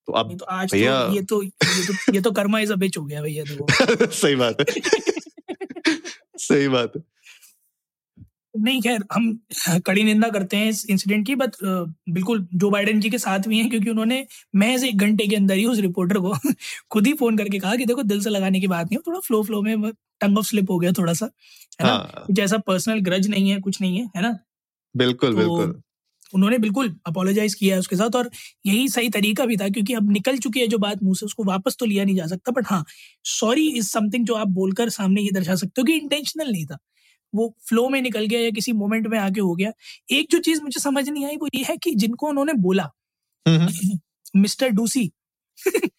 तो 0.08 0.12
अब 0.12 0.36
तो 0.38 0.44
आज 0.44 0.72
भैया 0.72 1.06
तो 1.08 1.12
ये 1.14 1.22
तो 1.22 1.42
ये 1.42 1.50
तो 1.86 2.12
ये 2.12 2.20
तो 2.20 2.30
कर्मा 2.32 2.60
इज़ 2.60 2.72
अ 2.72 2.76
बिच 2.76 2.98
हो 2.98 3.04
गया 3.04 3.22
भैया 3.22 3.44
देखो। 3.44 3.66
सही 4.06 4.36
बात 4.36 4.60
है। 4.60 4.64
सही 6.38 6.68
बात 6.68 6.92
है। 6.96 7.02
नहीं 8.54 8.80
खैर 8.82 9.04
हम 9.12 9.26
कड़ी 9.86 10.02
निंदा 10.04 10.28
करते 10.28 10.56
हैं 10.56 10.68
इस 10.68 10.84
इंसिडेंट 10.86 11.26
की 11.26 11.34
बट 11.36 11.54
बिल्कुल 12.08 12.46
जो 12.54 12.70
बाइडेन 12.70 13.00
जी 13.00 13.10
के 13.10 13.18
साथ 13.18 13.48
भी 13.48 13.58
हैं 13.58 13.68
क्योंकि 13.70 13.90
उन्होंने 13.90 14.24
महज 14.54 14.84
एक 14.84 14.98
घंटे 14.98 15.26
के 15.26 15.36
अंदर 15.36 15.56
ही 15.56 15.64
उस 15.66 15.78
रिपोर्टर 15.80 16.18
को 16.20 16.34
खुद 16.90 17.06
ही 17.06 17.12
फ़ोन 17.14 17.36
करके 17.36 17.58
कहा 17.58 17.74
कि 17.76 17.84
देखो 17.86 18.02
दिल 18.04 18.20
से 18.20 18.30
लगाने 18.30 18.60
की 18.60 18.66
बात 18.66 18.86
नहीं 18.86 18.96
है 18.98 19.02
थोड़ा 19.06 19.20
फ्लो 19.20 19.42
फ्लो 19.42 19.62
में 19.62 19.90
टंग 20.20 20.38
ऑफ़ 20.38 20.46
स्लिप 20.46 20.70
हो 20.70 20.78
गया 20.78 20.92
थोड़ा 20.92 21.12
सा 21.14 21.30
है 21.80 21.84
ना? 21.84 21.92
हाँ। 21.92 22.26
कुछ 22.26 22.38
ऐसा 22.40 22.58
पर्सनल 22.66 23.00
ग्रज 23.02 23.28
नहीं 23.28 23.50
है 23.50 23.60
कुछ 23.60 23.80
नहीं 23.80 23.98
है 23.98 24.04
है 24.16 24.22
ना? 24.22 24.36
बिल्कुल 24.94 25.34
तो 25.34 25.36
बिल्कुल। 25.36 25.74
उन्होंने 26.32 26.58
बिल्कुल 26.58 26.88
अपोलोजाइज 27.06 27.54
किया 27.54 27.74
है 27.74 27.80
उसके 27.80 27.96
साथ 27.96 28.16
और 28.16 28.30
यही 28.66 28.88
सही 28.88 29.08
तरीका 29.10 29.44
भी 29.46 29.56
था 29.56 29.68
क्योंकि 29.68 29.94
अब 29.94 30.10
निकल 30.12 30.38
चुकी 30.38 30.60
है 30.60 30.66
जो 30.68 30.78
बात 30.78 31.02
मुँह 31.02 31.14
से 31.14 31.26
उसको 31.26 31.44
वापस 31.44 31.76
तो 31.80 31.86
लिया 31.86 32.04
नहीं 32.04 32.16
जा 32.16 32.26
सकता 32.26 32.52
बट 32.52 32.66
हाँ 32.66 32.84
सॉरी 33.30 33.68
इज़ 33.72 33.88
समथिंग 33.88 34.26
जो 34.26 34.34
आप 34.36 34.48
बोलकर 34.52 34.88
सामने 34.90 35.22
ये 35.22 35.30
दर्शा 35.32 35.54
सकते 35.56 35.80
हो 35.80 35.84
कि 35.86 35.94
इंटेंशनल 35.94 36.52
नहीं 36.52 36.66
था। 36.66 36.78
वो 37.34 37.54
फ्लो 37.68 37.88
में 37.88 38.00
निकल 38.02 38.26
गया 38.26 38.40
या 38.40 38.50
किसी 38.50 38.72
मोमेंट 38.72 39.06
में 39.06 39.18
आके 39.18 39.40
हो 39.40 39.54
गया 39.54 39.72
एक 40.10 40.28
जो 40.30 40.38
चीज़ 40.40 40.62
मुझे 40.62 40.80
समझ 40.80 41.08
नहीं 41.08 41.26
आई 41.26 41.36
वो 41.36 41.48
ये 41.54 41.64
है 41.68 41.76
कि 41.76 41.94
जिनको 41.96 42.28
उन्होंने 42.28 42.52
बोला 42.62 42.90
हम्म, 43.46 43.68
मिस्टर 44.36 44.68
डूसी 44.70 45.10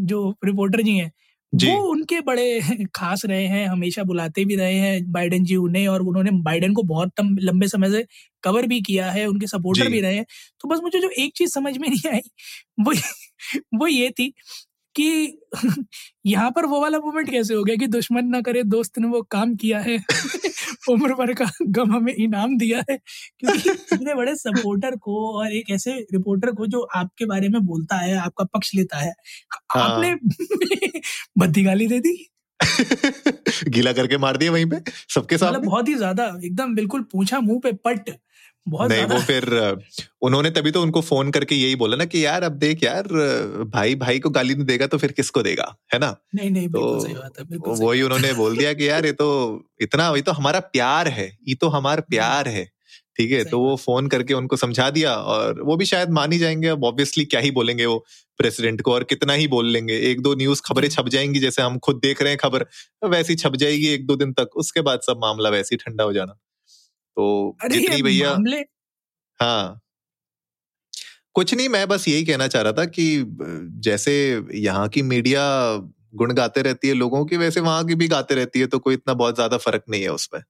जो 0.00 0.20
रिपोर्टर 0.44 0.82
जी 0.82 0.96
हैं 0.96 1.12
वो 1.52 1.80
उनके 1.82 2.20
बड़े 2.20 2.60
खास 2.94 3.24
रहे 3.26 3.46
हैं 3.46 3.66
हमेशा 3.68 4.02
बुलाते 4.04 4.44
भी 4.44 4.56
रहे 4.56 4.74
हैं 4.74 5.12
बाइडेन 5.12 5.44
जी 5.44 5.56
उन्हें 5.56 5.86
और 5.88 6.02
उन्होंने 6.02 6.30
बाइडेन 6.42 6.74
को 6.74 6.82
बहुत 6.84 7.12
लंबे 7.22 7.68
समय 7.68 7.90
से 7.90 8.04
कवर 8.42 8.66
भी 8.66 8.80
किया 8.82 9.10
है 9.12 9.26
उनके 9.26 9.46
सपोर्टर 9.46 9.88
भी 9.88 10.00
रहे 10.00 10.16
हैं। 10.16 10.24
तो 10.60 10.68
बस 10.68 10.80
मुझे 10.82 11.00
जो 11.00 11.10
एक 11.18 11.32
चीज़ 11.36 11.50
समझ 11.50 11.76
में 11.78 11.88
नहीं 11.88 12.10
आई 12.12 12.20
वो 12.80 12.94
वो 13.74 13.86
ये 13.86 14.10
थी 14.10 14.32
कि 14.96 15.38
यहाँ 16.26 16.50
पर 16.50 16.66
वो 16.66 16.80
वाला 16.80 16.98
मोमेंट 16.98 17.30
कैसे 17.30 17.54
हो 17.54 17.62
गया 17.64 17.76
कि 17.76 17.86
दुश्मन 17.88 18.26
ना 18.26 18.40
करे 18.40 18.62
दोस्त 18.64 18.98
ने 18.98 19.08
वो 19.08 19.22
काम 19.30 19.54
किया 19.56 19.80
है 19.80 19.98
उम्र 20.90 21.14
भर 21.14 21.32
का 21.34 21.46
गम 21.70 21.92
हमें 21.94 22.12
इनाम 22.14 22.56
दिया 22.58 22.82
है। 22.90 22.96
क्योंकि 23.40 23.70
इतने 23.92 24.14
बड़े 24.14 24.34
सपोर्टर 24.36 24.96
को 24.98 25.16
और 25.38 25.52
एक 25.54 25.70
ऐसे 25.70 25.92
रिपोर्टर 26.12 26.52
को 26.52 26.66
जो 26.66 26.82
आपके 26.96 27.26
बारे 27.26 27.48
में 27.48 27.60
बोलता 27.66 27.96
है 27.96 28.16
आपका 28.18 28.44
पक्ष 28.54 28.74
लेता 28.74 28.98
है 28.98 29.12
हाँ। 29.72 29.82
आपने 29.82 30.14
बद्दी 31.38 31.62
गाली 31.64 31.86
दे 31.88 32.00
दी? 32.00 32.16
गीला 33.68 33.92
करके 33.92 34.18
मार 34.18 34.36
दिया 34.36 34.52
वहीं 34.52 34.66
पे 34.66 34.76
सबके 35.14 35.34
मतलब 35.36 35.38
सामने। 35.38 35.58
बहुत 35.60 35.88
ही 35.88 35.94
ज़्यादा 35.94 36.26
एकदम 36.44 36.74
बिल्कुल 36.74 37.02
पूछा 37.12 37.40
मुँह 37.40 37.60
पे 37.64 37.72
पट। 37.86 38.10
बहुत 38.68 38.90
नहीं 38.90 39.04
वो 39.04 39.20
फिर 39.20 39.44
उन्होंने 40.22 40.50
तभी 40.50 40.70
तो 40.70 40.82
उनको 40.82 41.00
फ़ोन 41.00 41.30
करके 41.30 41.54
यही 41.54 41.76
बोला 41.76 41.96
ना 41.96 42.04
कि 42.04 42.26
यार 42.26 42.42
अब 42.42 42.52
देख 42.52 42.84
यार 42.84 43.02
भाई 43.64 43.94
भाई 43.94 44.18
को 44.18 44.30
गाली 44.30 44.54
नहीं 44.54 44.64
देगा 44.64 44.86
तो 44.86 44.98
फिर 44.98 45.12
किसको 45.12 45.42
देगा 45.42 45.76
है 45.94 45.98
ना? 45.98 46.16
नहीं 46.34 46.50
नहीं 46.50 46.68
बिल्कुल 46.68 46.98
तो 46.98 47.04
सही 47.04 47.14
बात 47.14 47.32
है 47.38 47.86
वही 47.86 48.02
उन्होंने 48.02 48.32
बोल 48.32 48.56
दिया 48.56 48.72
कि 48.72 48.88
यार 48.88 49.06
ये 49.06 49.12
तो 49.12 49.64
इतना 49.80 50.08
ये 50.16 50.22
तो 50.22 50.32
हमारा 50.32 50.60
प्यार 50.60 51.08
है 51.08 51.38
ये 51.48 51.54
तो 51.54 51.68
हमारा 51.68 52.02
प्यार 52.10 52.48
है 52.48 52.70
ठीक 53.16 53.32
है? 53.32 53.44
तो 53.44 53.58
वो 53.58 53.76
फ़ोन 53.76 54.06
करके 54.08 54.34
उनको 54.34 54.56
समझा 54.56 54.90
दिया 54.90 55.14
और 55.14 55.62
वो 55.62 55.76
भी 55.76 55.84
शायद 55.84 56.10
मान 56.10 56.32
ही 56.32 56.38
जाएँगे 56.38 56.68
अब 56.68 56.84
ऑब्वियसली 56.84 57.24
क्या 57.24 57.40
ही 57.40 57.50
बोलेंगे 57.50 57.86
वो 57.86 58.04
प्रेसिडेंट 58.38 58.80
को 58.80 58.92
और 58.92 59.04
कितना 59.04 59.32
ही 59.32 59.48
बोल 59.48 59.66
लेंगे 59.66 59.98
एक 59.98 60.20
दो 60.22 60.34
न्यूज़ 60.34 60.62
खबरें 60.64 60.88
छप 60.88 61.08
जाएँगी 61.08 61.38
जैसे 61.38 61.62
हम 61.62 61.78
खुद 61.78 61.96
देख 61.96 62.22
रहे 62.22 62.32
हैं 62.32 62.38
खबर 62.38 62.66
वैसी 63.08 63.34
छप 63.34 63.56
जाएगी 63.56 63.86
एक 63.86 64.06
दो 64.06 64.16
दिन 64.16 64.32
तक 64.32 64.50
उसके 64.56 64.80
बाद 64.80 65.00
सब 65.00 65.16
मामला 65.18 65.48
वैसे 65.48 65.74
ही 65.74 65.76
ठंडा 65.76 66.04
हो 66.04 66.12
जाना। 66.12 66.38
तो 67.16 67.56
जितनी 67.64 68.02
भैया 68.02 68.30
हाँ। 69.40 69.80
कुछ 71.36 71.54
नहीं 71.54 71.68
मैं 71.68 71.86
बस 71.88 72.06
यही 72.08 72.24
कहना 72.24 72.46
चाह 72.48 72.62
रहा 72.62 72.72
था 72.72 72.84
कि 72.86 73.04
जैसे 73.80 74.12
यहाँ 74.56 74.88
की 74.88 75.02
मीडिया 75.02 75.42
गुण 76.14 76.32
गाते 76.34 76.62
रहती 76.62 76.88
है 76.88 76.94
लोगों 76.94 77.24
की 77.26 77.36
वैसे 77.36 77.60
वहाँ 77.60 77.84
की 77.86 77.94
भी 77.94 78.08
गाते 78.08 78.34
रहती 78.34 78.60
है 78.60 78.66
तो 78.66 78.78
कोई 78.78 78.94
इतना 78.94 79.14
बहुत 79.14 79.34
ज़्यादा 79.34 79.56
फ़र्क 79.58 79.84
नहीं 79.90 80.02
है 80.02 80.08
उसमें। 80.08 80.40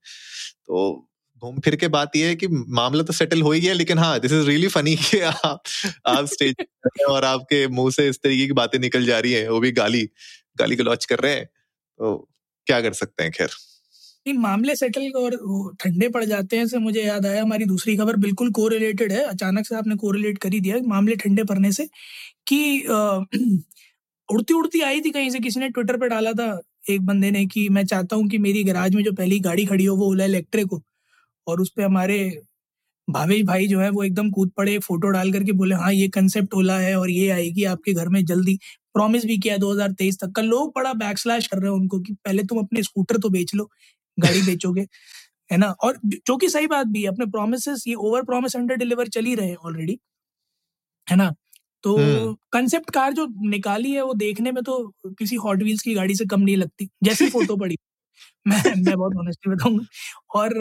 तो 0.45 1.09
घूम 1.43 1.59
फिर 1.59 1.75
के 1.75 1.87
बात 1.87 2.15
यह 2.15 2.27
है 2.27 2.35
कि 2.35 2.47
मामला 2.49 3.03
तो 3.03 3.13
सेटल 3.13 3.41
हो 3.41 3.51
ही 3.51 3.61
गया 3.61 3.73
लेकिन 3.73 3.99
हाँ 3.99 4.19
दिस 4.19 4.31
इज़ 4.31 4.47
रियली 4.47 4.67
फनी 4.69 4.95
कि 4.97 5.19
आप 5.21 5.63
आप 6.07 6.25
स्टेज 6.27 6.55
और 7.09 7.25
आपके 7.25 7.67
मुँह 7.69 7.91
से 7.91 8.07
इस 8.09 8.19
तरीके 8.23 8.45
की 8.47 8.53
बातें 8.53 8.79
निकल 8.79 9.05
जा 9.05 9.19
रही 9.19 9.33
हैं 9.33 9.47
वो 9.49 9.59
भी 9.59 9.71
गाली 9.73 10.03
गाली 10.59 10.75
गलौच 10.75 11.05
कर 11.05 11.19
रहे 11.19 11.33
हैं 11.35 11.45
तो 11.45 12.17
क्या 12.67 12.81
कर 12.81 12.93
सकते 12.93 13.23
हैं 13.23 13.31
खैर। 13.31 13.49
मामले 14.25 14.75
सेटल 14.75 15.09
और 15.17 15.35
ठंडे 15.79 16.07
पड़ 16.09 16.23
जाते 16.25 16.57
हैं 16.57 16.65
से 16.67 16.77
मुझे 16.79 17.01
याद 17.03 17.25
आया, 17.25 17.41
हमारी 17.41 17.65
दूसरी 17.65 17.95
खबर 17.97 18.15
बिल्कुल 18.17 18.51
कोरिलेटेड 18.53 19.11
है। 19.11 19.23
अचानक 19.25 19.65
से 19.67 19.75
आपने 19.75 19.95
कोरिलेट 19.97 20.37
कर 20.39 20.53
ही 20.53 20.59
दिया 20.61 20.77
मामले 20.85 21.15
ठंडे 21.17 21.43
पड़ने 21.45 21.71
से 21.73 21.87
कि 22.47 22.59
उड़ती 24.29 24.53
उड़ती 24.55 24.81
आई 24.83 25.01
थी 25.01 25.09
कहीं 25.11 25.29
से, 25.29 25.39
किसी 25.39 25.59
ने 25.59 25.69
ट्विटर 25.69 25.97
पर 25.99 26.07
डाला 26.09 26.31
था 26.33 26.59
एक 26.87 27.05
बंदे 27.05 27.31
ने 27.31 27.45
कि 27.47 27.67
मैं 27.71 27.85
चाहता 27.85 28.15
हूँ 28.15 28.27
कि 28.29 28.37
मेरी 28.39 28.63
गैराज 28.63 28.95
में 28.95 29.03
जो 29.03 29.11
पहली 29.13 29.39
गाड़ी 29.41 29.65
खड़ी 29.67 29.85
हो 29.85 29.95
वो 29.97 30.07
ओला 30.09 30.25
इलेक्ट्रिक 30.25 30.67
हो। 30.67 30.81
और 31.47 31.61
उस 31.61 31.71
पे 31.77 31.83
हमारे 31.83 32.19
भावेश 33.07 33.43
भाई 33.45 33.67
जो 33.67 33.79
है 33.81 33.89
वो 33.91 34.03
एकदम 34.03 34.29
कूद 34.31 34.51
पड़े 34.57 34.77
फ़ोटो 34.79 35.09
डाल 35.11 35.31
करके 35.33 35.51
बोले 35.53 35.75
हाँ 35.75 35.93
ये 35.93 36.07
कंसेप्ट 36.09 36.53
ओला 36.55 36.77
है 36.79 36.95
और 36.97 37.09
ये 37.11 37.29
आएगी 37.31 37.63
आपके 37.65 37.93
घर 37.93 38.09
में 38.09 38.23
जल्दी। 38.25 38.57
प्रॉमिस 38.95 39.25
भी 39.27 39.37
किया 39.39 39.57
2023 39.59 40.17
तक 40.21 40.31
का। 40.35 40.43
लोग 40.43 40.71
बड़ा 40.75 40.93
बैकस्लैश 40.95 41.47
कर 41.47 41.57
रहे 41.59 41.71
हैं 41.71 41.77
उनको 41.77 41.99
कि 42.01 42.13
पहले 42.25 42.43
तुम 42.45 42.59
अपने 42.59 42.83
स्कूटर 42.83 43.17
तो 43.19 43.29
बेच 43.31 43.55
लो। 43.55 43.69
गाड़ी 44.17 44.41
बेचोगे 44.43 44.87
है 45.51 45.57
ना? 45.57 45.67
और 45.81 45.99
जो 46.27 46.37
कि 46.37 46.49
सही 46.49 46.67
बात 46.69 46.87
भी 46.89 47.01
है 47.03 47.09
अपने 47.09 47.25
प्रोमिस 47.29 47.67
ये 47.87 47.95
ओवर 47.97 48.23
प्रोमिस 48.25 48.55
अंडर 48.57 48.75
डिलीवर 48.77 49.07
चल 49.09 49.25
ही 49.25 49.35
रहे 49.35 49.49
हैं 49.49 49.57
ऑलरेडी 49.67 49.99
है 51.07 51.15
ना? 51.17 51.33
तो 51.83 51.93
कंसेप्ट 52.53 52.85
हम्म। 52.87 52.93
कार 52.95 53.13
जो 53.13 53.25
निकाली 53.49 53.91
है 53.93 54.01
वो 54.03 54.13
देखने 54.15 54.51
में 54.51 54.63
तो 54.63 54.77
किसी 55.19 55.35
हॉट 55.37 55.61
व्हील्स 55.63 55.81
की 55.83 55.93
गाड़ी 55.93 56.15
से 56.15 56.25
कम 56.27 56.41
नहीं 56.41 56.57
लगती 56.57 56.89
जैसी 57.03 57.29
फ़ोटो 57.29 57.55
पड़ी। 57.57 57.75
मैं 58.47 58.61
मैं 58.77 58.97
बहुत 58.97 59.15
ऑनेस्टली 59.17 59.53
बताऊँगा। 59.53 59.85
और 60.35 60.53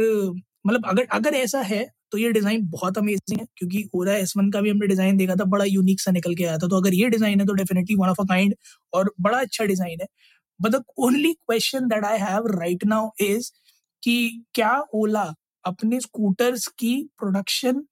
मतलब 0.67 0.87
अगर 0.89 1.07
अगर 1.13 1.35
ऐसा 1.37 1.61
है 1.65 1.85
तो 2.13 2.19
ये 2.19 2.33
डिज़ाइन 2.33 2.67
बहुत 2.71 2.99
अमेजिंग 2.99 3.41
है 3.41 3.47
क्योंकि 3.59 3.85
ओरा 3.97 4.15
एस 4.17 4.35
वन 4.37 4.51
का 4.53 4.61
भी 4.63 4.71
हमने 4.71 4.87
डिज़ाइन 4.89 5.17
देखा 5.17 5.37
था 5.37 5.45
बड़ा 5.49 5.67
यूनिक 5.67 6.01
सा 6.01 6.13
निकल 6.13 6.35
के 6.37 6.45
आया 6.47 6.59
था। 6.59 6.69
तो 6.69 6.79
अगर 6.79 6.95
ये 6.95 7.09
डिज़ाइन 7.11 7.41
है 7.41 7.47
तो 7.47 7.55
definitely 7.55 7.97
one 7.99 8.09
of 8.11 8.23
a 8.23 8.25
kind 8.29 8.55
और 8.93 9.13
बड़ा 9.23 9.41
अच्छा 9.41 9.65
डिज़ाइन 9.67 10.01
है। 10.03 10.07
But 10.61 10.71
the 10.71 10.83
only 10.99 11.33
question 11.35 11.89
that 11.89 12.05
I 12.05 12.19
have 12.21 12.47
right 12.53 12.85
now 12.87 13.11
is 13.21 13.51
कि 14.03 14.45
क्या 14.55 14.77
ओला 14.95 15.33
अपने 15.65 16.01
स्कूटर्स 16.01 16.67
की 16.79 16.95
प्रोडक्शन 17.19 17.83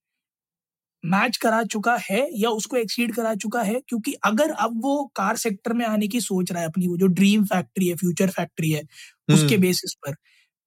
मैच 1.04 1.36
करा 1.36 1.62
चुका 1.64 1.96
है 2.02 2.26
या 2.32 2.50
उसको 2.50 2.76
एक्सीड 2.76 3.14
करा 3.14 3.34
चुका 3.36 3.62
है 3.62 3.80
क्योंकि 3.80 4.12
अगर 4.24 4.50
अब 4.60 4.80
वो 4.82 5.04
कार 5.16 5.36
सेक्टर 5.36 5.72
में 5.72 5.84
आने 5.86 6.08
की 6.08 6.20
सोच 6.20 6.52
रहा 6.52 6.62
है 6.62 6.68
अपनी 6.68 6.88
वो 6.88 6.96
जो 6.96 7.06
ड्रीम 7.12 7.44
फैक्ट्री 7.44 7.88
है 7.88 7.94
फ्यूचर 7.96 8.30
फैक्ट्री 8.30 8.70
है 8.70 8.82
उसके 9.28 9.56
बेसिस 9.58 9.96
हम्म। 9.96 10.12
पर 10.12 10.16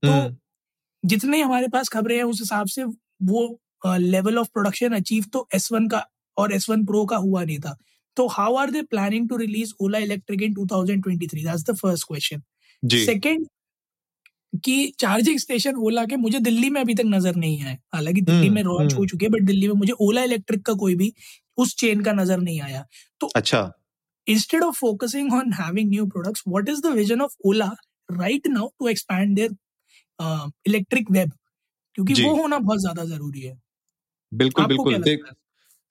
तो 0.04 0.12
हम्म। 0.12 0.38
जितने 1.04 1.42
हमारे 1.42 1.68
पास 1.68 1.90
खबरें 1.90 2.16
हैं 2.16 2.24
उस 2.24 2.40
हिसाब 2.40 2.68
से 2.68 2.84
वो 3.24 3.48
लेवल 3.86 4.38
ऑफ़ 4.38 4.48
प्रोडक्शन 4.54 4.94
अचीव 4.94 5.26
तो 5.34 5.48
एस 5.56 5.72
वन 5.72 5.88
का 5.88 6.06
और 6.38 6.54
एस 6.54 6.70
वन 6.70 6.86
प्रो 6.86 7.06
का 7.06 7.18
हुआ 7.18 7.44
नहीं 7.44 7.60
था 7.60 7.78
तो 8.18 8.28
how 8.28 8.56
are 8.56 8.72
they 8.72 8.82
planning 8.82 9.30
to 9.30 9.38
release 9.38 9.74
Ola 9.82 9.98
electric 10.00 10.42
in 10.42 10.54
2023 10.54 11.34
that's 11.36 11.64
the 11.70 11.76
first 11.76 12.08
question 12.08 12.42
second 12.84 13.48
कि 14.66 14.76
चार्जिंग 15.00 15.38
स्टेशन 15.40 15.76
ओला 15.86 16.06
के 16.06 16.16
मुझे 16.16 16.40
दिल्ली 16.40 16.70
में 16.70 16.80
अभी 16.82 16.96
तक 16.96 17.04
नज़र 17.06 17.36
नहीं 17.36 17.64
आए 17.64 17.78
हालाँकि 17.94 18.22
दिल्ली 18.22 18.48
हम्म, 18.48 18.56
में 18.56 18.64
लॉन्च 18.64 18.94
हो 18.94 18.98
हम्म। 18.98 19.08
चुके 19.08 19.26
हैं 19.26 19.32
बट 19.32 19.42
दिल्ली 19.44 19.68
में 19.68 19.74
मुझे 19.76 19.94
ओला 20.02 20.24
इलेक्ट्रिक 20.24 20.66
का 20.66 20.74
कोई 20.74 20.96
भी 20.96 21.14
उस 21.58 21.76
चेन 21.76 22.02
का 22.04 22.12
नज़र 22.14 22.38
नहीं 22.38 22.62
आया। 22.62 22.86
तो 23.22 23.28
अच्छा। 23.36 23.72
Instead 24.28 24.64
of 24.64 24.76
focusing 24.76 25.34
on 25.34 25.52
having 25.54 25.90
new 25.90 26.06
products 26.06 26.44
what 26.48 26.70
is 26.70 26.82
the 26.82 26.92
vision 26.96 27.22
of 27.22 27.36
Ola 27.46 27.72
right 28.10 28.48
now 28.48 28.68
to 28.80 28.88
expand 28.88 29.36
their 29.36 29.56
electric 30.68 31.12
web 31.12 31.32
क्योंकि 31.96 32.14
वो 32.24 32.36
होना 32.36 32.58
बहुत 32.60 32.80
ज़्यादा 32.80 33.06
ज़रूरी 33.06 33.42
है। 33.42 33.58
बिल्कुल 34.32 34.66
बिल्कुल। 34.66 34.98
देख 35.04 35.24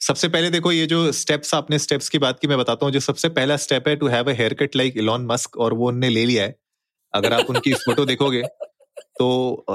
सबसे 0.02 0.28
पहले 0.28 0.50
देखो 0.50 0.70
ये 0.72 0.86
जो 0.86 1.00
स्टेप्स 1.12 1.54
आपने 1.54 1.78
स्टेप्स 1.78 2.08
की 2.08 2.18
बात 2.18 2.38
की 2.40 2.48
मैं 2.48 2.58
बताता 2.58 2.86
हूँ 2.86 2.92
जो 2.92 3.00
सबसे 3.00 3.28
पहला 3.28 3.56
स्टेप 3.56 3.88
है 3.88 3.94
to 3.96 4.06
have 4.06 4.30
a 4.30 4.32
haircut 4.54 4.76
like 4.76 4.96
Elon 4.96 5.26
Musk 5.26 5.56
और 5.56 5.74
वो 5.74 5.88
उनने 5.88 6.08
ले 6.08 6.24
लिया 6.26 6.44
है। 6.44 6.56
अगर 7.14 7.32
आप 7.32 7.50
उनकी 7.50 7.74
फ़ोटो 7.74 8.04
देखोगे 8.06 8.42
तो 9.18 9.28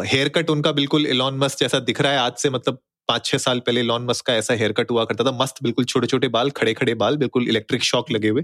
हेयर 0.05 0.29
कट 0.29 0.49
उनका 0.49 0.71
बिल्कुल 0.71 1.05
इलॉन 1.07 1.37
मस्क 1.37 1.59
जैसा 1.59 1.79
दिख 1.79 2.01
रहा 2.01 2.11
है। 2.11 2.17
आज 2.19 2.33
से 2.37 2.49
मतलब 2.49 2.79
पाँच 3.09 3.25
छह 3.25 3.37
साल 3.37 3.59
पहले 3.59 3.81
इलॉन 3.81 4.05
मस्क 4.05 4.25
का 4.25 4.35
ऐसा 4.35 4.53
हेयर 4.53 4.71
कट 4.73 4.91
हुआ 4.91 5.05
करता 5.05 5.23
था। 5.23 5.31
मस्त 5.43 5.63
बिल्कुल 5.63 5.85
छोटे 5.85 6.07
छोटे 6.07 6.27
बाल 6.29 6.51
खड़े 6.51 6.73
खड़े 6.73 6.93
बाल 6.95 7.17
बिल्कुल 7.17 7.47
इलेक्ट्रिक 7.49 7.83
शॉक 7.83 8.11
लगे 8.11 8.29
हुए। 8.29 8.43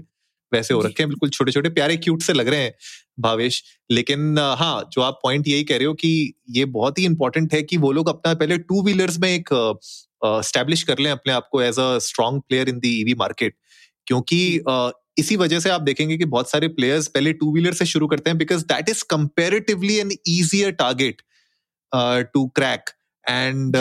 वैसे 0.54 0.74
हो 0.74 0.80
रखे 0.80 1.02
हैं 1.02 1.08
बिल्कुल 1.08 1.30
छोटे 1.30 1.52
छोटे 1.52 1.68
प्यारे 1.70 1.96
क्यूट 1.96 2.22
से 2.22 2.32
लग 2.32 2.48
रहे 2.48 2.60
हैं 2.60 2.72
भावेश। 3.20 3.62
लेकिन 3.90 4.38
हाँ 4.58 4.88
जो 4.92 5.00
आप 5.02 5.18
पॉइंट 5.22 5.48
यही 5.48 5.64
कह 5.64 5.76
रहे 5.76 5.86
हो 5.86 5.94
कि 5.94 6.12
ये 6.50 6.64
बहुत 6.74 6.98
ही 6.98 7.04
इंपॉर्टेंट 7.04 7.54
है 7.54 7.62
कि 7.62 7.76
वो 7.76 7.92
लोग 7.92 8.08
अपना 8.08 8.34
पहले 8.34 8.58
टू 8.58 8.82
व्हीलर्स 8.82 9.18
में 9.18 9.28
एक 9.28 9.48
स्टैब्लिश 10.24 10.82
कर 10.82 10.98
लें 10.98 11.10
अपने 11.10 11.32
आप 11.32 11.48
को 11.52 11.62
as 11.62 11.78
a 11.78 11.98
strong 12.00 12.42
player 12.48 12.68
in 12.68 12.78
the 12.78 12.98
EV 13.00 13.14
market 13.14 13.56
क्योंकि 14.06 14.38
इसी 15.18 15.36
वजह 15.36 15.60
से 15.60 15.70
आप 15.70 15.80
देखेंगे 15.80 16.16
कि 16.18 16.24
बहुत 16.24 16.50
सारे 16.50 16.68
प्लेयर्स 16.68 17.06
पहले 17.08 17.32
टू 17.32 17.52
व्हीलर 17.52 17.74
से 17.74 17.84
शुरू 17.86 18.06
करते 18.06 18.30
हैं 18.30 18.38
because 18.38 18.64
that 18.64 18.88
is 18.88 19.04
comparatively 19.10 19.96
an 19.96 20.10
easier 20.28 20.70
target 20.72 21.22
to 22.32 22.46
crack 22.56 22.90
and 23.24 23.76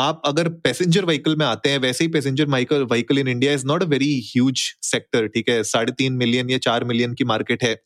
आप 0.00 0.22
अगर 0.26 0.48
पैसेंजर 0.64 1.04
व्हीकल 1.04 1.36
में 1.36 1.44
आते 1.46 1.70
हैं, 1.70 1.78
वैसे 1.78 2.04
ही 2.04 2.08
passenger 2.10 2.46
vehicle 2.46 2.82
vehicle 2.84 3.18
in 3.18 3.28
India 3.28 3.52
is 3.52 3.66
not 3.66 3.82
a 3.82 3.86
very 3.86 4.12
huge 4.26 4.62
sector 4.82 5.26
ठीक 5.28 5.48
है? 5.48 5.62
साढ़े 5.64 5.92
तीन 5.98 6.12
मिलियन 6.14 6.50
या 6.50 6.58
चार 6.60 6.84
मिलियन 6.84 7.14
की 7.14 7.24
मार्केट 7.24 7.62
है। 7.64 7.76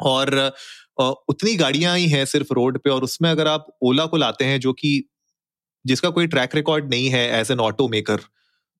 और 0.00 0.34
उतनी 1.28 1.54
गाड़ियाँ 1.56 1.96
ही 1.98 2.08
हैं 2.08 2.24
सिर्फ़ 2.26 2.52
रोड 2.54 2.78
पे 2.78 2.90
और 2.90 3.04
उसमें 3.04 3.30
अगर 3.30 3.48
आप 3.48 3.66
ओला 3.82 4.06
को 4.06 4.16
लाते 4.16 4.44
हैं, 4.44 4.60
जो 4.60 4.72
कि, 4.72 5.02
जिसका 5.84 6.10
कोई 6.10 6.26
ट्रैक 6.26 6.54
रिकॉर्ड 6.54 6.90
नहीं 6.90 7.08
है 7.10 7.28
एज 7.40 7.50
एन 7.50 7.60
ऑटो 7.60 7.88
मेकर 7.88 8.20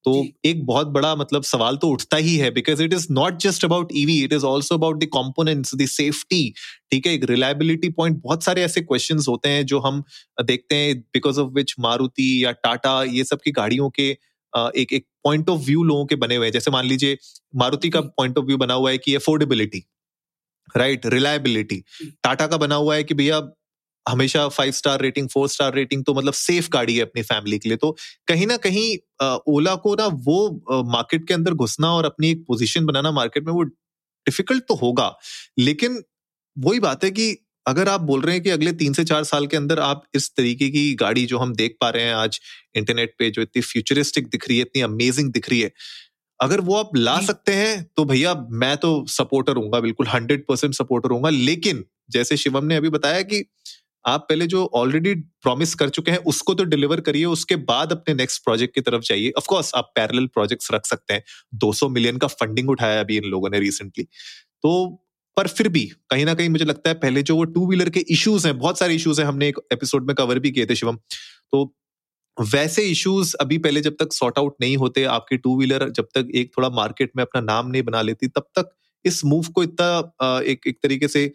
तो 0.07 0.13
एक 0.45 0.65
बहुत 0.67 0.87
बड़ा 0.89 1.15
मतलब 1.17 1.43
सवाल 1.43 1.77
तो 1.77 1.89
उठता 1.89 2.17
ही 2.17 2.37
है 2.37 2.51
because 2.51 2.83
it 2.83 2.93
is 2.93 3.07
not 3.13 3.39
just 3.41 3.65
about 3.65 3.89
EV 3.97 4.19
it 4.25 4.33
is 4.33 4.45
also 4.47 4.75
about 4.75 5.03
the 5.05 5.07
components 5.13 5.75
the 5.75 5.87
safety 5.87 6.43
ठीक 6.91 7.07
है? 7.07 7.13
एक 7.15 7.25
रिलायबिलिटी 7.31 7.89
पॉइंट 7.91 8.21
बहुत 8.23 8.45
सारे 8.45 8.63
ऐसे 8.63 8.81
क्वेश्चन 8.81 9.21
होते 9.29 9.49
हैं 9.49 9.67
जो 9.67 9.79
हम 9.79 10.03
देखते 10.43 10.77
हैं 10.77 10.99
बिकॉज़ 11.15 11.41
ऑफ़ 11.41 11.51
विच 11.55 11.75
मारुति 11.81 12.29
या 12.45 12.53
टाटा 12.53 13.03
ये 13.03 13.25
सब 13.25 13.41
की 13.45 13.51
गाड़ियों 13.53 13.91
के 13.91 14.09
एक 14.81 14.93
एक 14.93 15.07
पॉइंट 15.25 15.49
ऑफ़ 15.51 15.61
व्यू 15.61 15.83
लोगों 15.85 16.07
के 16.07 16.17
बने 16.17 16.37
हुए 16.37 16.47
हैं। 16.47 16.53
जैसे 16.53 16.71
मान 16.71 16.87
लीजिए 16.87 17.19
मारुति 17.57 17.91
का 17.91 18.01
पॉइंट 18.01 18.39
ऑफ़ 18.39 18.47
व्यू 18.47 18.57
बना 18.57 18.75
हुआ 18.75 18.91
है 18.91 18.99
कि 18.99 19.15
अफोर्डेबिलिटी 19.15 19.85
राइट 20.77 21.07
रिलायबिलिटी 21.07 21.83
टाटा 22.25 22.47
का 22.47 22.57
बना 22.57 22.75
हुआ 22.75 22.95
है 22.95 23.05
कि 23.05 23.15
भैया 23.15 23.41
हमेशा 24.07 24.47
five 24.49 24.73
star 24.73 25.01
rating 25.03 25.29
four 25.29 25.49
star 25.49 25.75
rating 25.75 26.05
तो 26.05 26.15
मतलब 26.15 26.33
सेफ़ 26.35 26.69
गाड़ी 26.73 26.97
है 26.97 27.03
अपनी 27.03 27.23
फैमिली 27.23 27.59
के 27.59 27.69
लिए। 27.69 27.77
तो 27.79 27.97
कहीं 28.29 28.47
ना 28.47 28.57
कहीं 28.59 28.97
ओला 29.49 29.75
को 29.77 29.95
ना 29.95 30.07
वो 30.07 30.83
मार्केट 30.93 31.27
के 31.29 31.35
अंदर 31.35 31.55
घुसना 31.55 31.93
और 31.93 32.05
अपनी 32.05 32.31
एक 32.31 32.45
पोजीशन 32.49 32.87
बनाना 32.87 33.13
मार्केट 33.13 33.45
में 33.47 33.53
वो 33.53 33.63
डिफ़िकल्ट 33.63 34.65
तो 34.69 34.75
होगा। 34.75 35.15
लेकिन 35.59 36.03
वही 36.57 36.81
बात 36.81 37.05
है 37.05 37.11
कि 37.11 37.37
अगर 37.67 37.89
आप 37.89 38.01
बोल 38.01 38.21
रहे 38.21 38.35
हैं 38.35 38.43
कि 38.45 38.51
अगले 38.51 38.73
तीन 38.73 38.93
से 38.93 39.05
चार 39.05 39.25
साल 39.25 39.47
के 39.47 39.57
अंदर 39.57 39.79
आप 39.81 40.03
इस 40.15 40.31
तरीके 40.37 40.69
की 40.71 40.95
गाड़ी 40.95 41.27
जो 41.27 41.39
हम 41.39 41.55
देख 41.55 41.77
पा 41.81 41.91
रहे 41.91 42.05
हैं 42.05 42.15
आज 42.15 42.41
इंटरनेट 42.77 43.15
पे 43.19 43.31
जो 43.31 43.43
इतनी 43.43 43.63
फ्यूचरिस्टिक 43.63 44.29
दिख 44.29 44.49
रही 44.49 44.59
है 44.59 44.63
इतनी 44.63 44.83
अमेजिंग 44.83 45.33
दिख 45.33 45.51
रही 45.51 45.61
है 45.61 45.73
अगर 46.41 46.61
वो 46.61 46.75
आप 46.75 46.97
ला 46.97 47.21
सकते 47.21 47.53
हैं 47.53 47.87
तो 47.97 48.05
भैया 48.05 48.35
मैं 48.51 48.77
तो 48.77 48.93
सपोर्टर 49.09 49.57
हूँ 49.57 49.71
बिल्कुल 49.83 50.07
हंड्रेड 50.07 50.47
परसेंट 50.47 50.75
सपोर्टर 50.75 51.11
हूँ 51.11 51.31
लेकिन 51.31 51.85
जैसे 52.11 52.37
शिवम 52.37 52.65
ने 52.65 52.77
अभी 52.77 52.89
बताया 52.89 53.23
कि 53.23 53.45
आप 54.07 54.27
पहले 54.29 54.47
जो 54.47 54.65
ऑलरेडी 54.75 55.15
प्रॉमिस 55.15 55.75
कर 55.75 55.89
चुके 55.89 56.11
हैं, 56.11 56.19
उसको 56.25 56.55
तो 56.55 56.65
डिलीवर 56.67 57.01
करिए, 57.01 57.25
उसके 57.27 57.57
बाद 57.65 57.93
अपने 57.93 58.15
नेक्स्ट 58.15 58.45
प्रोजेक्ट 58.45 58.75
की 58.75 58.81
तरफ़ 58.81 59.03
जाइए। 59.05 59.31
ऑफ़ 59.39 59.47
कोर्स 59.49 59.73
आप 59.75 59.93
पैरेलल 59.97 60.27
प्रोजेक्ट्स 60.35 60.73
रख 60.73 60.87
सकते 60.87 61.15
हैं। 61.15 61.23
200 61.55 61.89
मिलियन 61.89 62.19
का 62.19 62.27
फंडिंग 62.29 62.71
उठाया 62.71 63.01
अभी 63.01 63.17
इन 63.17 63.25
लोगों 63.27 63.51
ने 63.51 63.61
रिसेंटली 63.61 64.05
तो 64.65 65.03
पर 65.37 65.49
फिर 65.49 65.69
भी, 65.69 65.85
कहीं 66.11 66.25
ना 66.25 66.35
कहीं 66.35 66.49
मुझे 66.49 66.65
लगता 66.65 66.91
है, 66.91 66.95
पहले 66.97 67.23
जो 67.23 67.37
वो 67.37 67.45
टू 67.47 67.67
व्हीलर 67.69 67.89
के 67.91 68.01
इश्यूज़ 68.11 68.47
हैं, 68.47 68.59
बहुत 68.59 68.79
सारे 68.79 68.95
इश्यूज़ 68.95 69.21
हैं, 69.21 69.27
हमने 69.29 69.49
एक 69.49 69.59
एपिसोड 69.73 70.07
में 70.07 70.15
कवर 70.17 70.39
भी 70.39 70.51
किए 70.51 70.67
थे, 70.67 70.75
शिवम। 70.75 70.97
तो 71.53 71.75
वैसे 72.37 72.83
इश्यूज़ 72.83 73.35
अभी 73.41 73.59
पहले 73.59 73.81
जब 73.81 73.97
तक 74.01 74.13
सॉर्ट 74.13 74.39
आउट 74.39 74.55
नहीं 74.61 74.77
होते, 74.77 75.05
आपकी 75.07 75.37
टू 75.39 75.57
व्हीलर 75.59 75.89
जब 75.91 76.09
तक 76.15 76.31
एक 76.35 76.53
थोड़ा 76.59 76.69
मार्केट 76.71 77.11
में 77.17 77.23
अपना 77.25 77.41
नाम 77.43 77.69
नहीं 77.71 77.83
बना 77.83 78.03
लेती, 78.03 78.29
तब 78.29 78.47
तक 78.59 78.71
इस 79.05 79.25
मूव 79.25 79.47
को 79.55 79.63
इतना 79.63 80.41
एक 80.47 80.67
एक 80.67 80.79
तरीके 80.83 81.09
से 81.09 81.27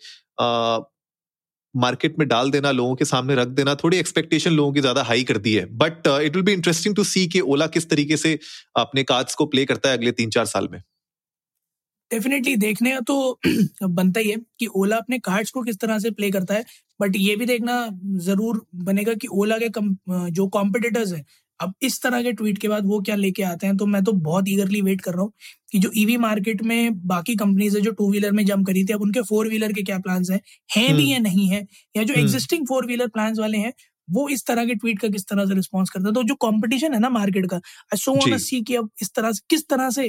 मार्केट 1.75 2.17
में 2.19 2.27
डाल 2.27 2.51
देना 2.51 2.71
लोगों 2.71 2.95
के 2.95 3.05
सामने 3.05 3.35
रख 3.35 3.47
देना 3.49 3.75
थोड़ी 3.75 3.97
एक्सपेक्टेशन 3.97 4.51
लोगों 4.51 4.73
की 4.73 4.81
ज़्यादा 4.81 5.03
हाई 5.03 5.23
कर 5.23 5.37
दी 5.39 5.53
है 5.55 5.65
but 5.77 6.07
it 6.07 6.35
will 6.35 6.45
be 6.45 6.53
interesting 6.53 6.95
to 6.95 7.03
see 7.05 7.27
कि 7.27 7.39
ओला 7.41 7.67
किस 7.69 7.89
तरीके 7.89 8.17
से 8.17 8.37
अपने 8.77 9.03
कार्ड्स 9.05 9.35
को 9.35 9.45
प्ले 9.47 9.65
करता 9.65 9.89
है 9.89 9.97
अगले 9.97 10.11
तीन 10.13 10.29
चार 10.29 10.45
साल 10.47 10.67
में। 10.71 10.81
डेफिनेटली 12.11 12.55
देखने 12.57 12.99
तो 13.07 13.15
बनता 13.83 14.19
ही 14.19 14.29
है 14.29 14.37
कि 14.59 14.67
ओला 14.77 14.97
अपने 14.97 15.19
कार्ड्स 15.19 15.51
को 15.51 15.61
किस 15.63 15.77
तरह 15.79 15.99
से 15.99 16.11
प्ले 16.11 16.29
करता 16.31 16.53
है। 16.53 16.63
बट 16.99 17.15
ये 17.17 17.35
भी 17.35 17.45
देखना 17.45 17.75
ज़रूर 18.25 18.65
बनेगा 18.83 19.13
कि 19.15 19.27
ओला 19.33 19.57
के 19.57 19.69
कम, 19.69 19.95
जो 20.09 20.47
कॉम्पिटिटर्स 20.49 21.13
हैं 21.13 21.25
अब 21.61 21.73
इस 21.83 22.01
तरह 22.01 22.23
के 22.23 22.31
ट्वीट 22.33 22.57
के 22.57 22.67
बाद 22.67 22.85
वो 22.87 22.99
क्या 23.01 23.15
लेके 23.15 23.43
आते 23.43 23.67
हैं? 23.67 23.75
तो 23.77 23.85
मैं 23.85 24.03
तो 24.03 24.11
बहुत 24.21 24.47
ईगरली 24.49 24.81
वेट 24.81 25.01
कर 25.01 25.13
रहा 25.13 25.21
हूँ 25.21 25.31
कि 25.71 25.79
जो 25.79 25.91
ईवी 25.97 26.15
e 26.15 26.19
मार्केट 26.19 26.61
में 26.63 27.07
बाकी 27.07 27.35
कंपनीज़ 27.35 27.77
है 27.77 27.81
जो 27.83 27.91
टू 27.91 28.09
व्हीलर 28.11 28.31
में 28.31 28.45
जम 28.45 28.63
करी 28.63 28.83
थी 28.85 28.93
अब 28.93 29.01
उनके 29.01 29.21
फोर 29.23 29.47
व्हीलर 29.47 29.73
के 29.73 29.83
क्या 29.83 29.97
प्लान 29.99 30.23
है? 30.31 30.39
हैं 30.69 30.95
भी 30.95 31.01
हम्म। 31.01 31.11
या 31.13 31.19
नहीं 31.19 31.47
है? 31.49 31.65
या 31.95 32.03
जो 32.03 32.13
एग्जिस्टिंग 32.15 32.65
फोर 32.67 32.85
व्हीलर 32.85 33.07
प्लान 33.09 33.39
वाले 33.39 33.57
हैं 33.57 33.73
वो 34.07 34.27
इस 34.29 34.45
तरह 34.45 34.65
के 34.65 34.75
ट्वीट 34.75 34.99
का 34.99 35.07
किस 35.09 35.25
तरह 35.27 35.45
से 35.45 35.55
रिस्पॉन्स 35.55 35.89
करता 35.89 36.07
है? 36.07 36.13
तो 36.13 36.23
जो 36.23 36.35
कॉम्पिटिशन 36.41 36.93
है 36.93 36.99
ना 36.99 37.09
मार्केट 37.11 37.49
का 37.49 37.57
आई 37.57 37.97
सो 37.97 38.13
वांट 38.15 38.39
सी 38.41 38.61
कि 38.63 38.75
अब 38.75 38.89
इस 39.01 39.11
तरह 39.15 39.31
से 39.31 39.41
किस 39.49 39.67
तरह 39.69 39.89
से 39.91 40.05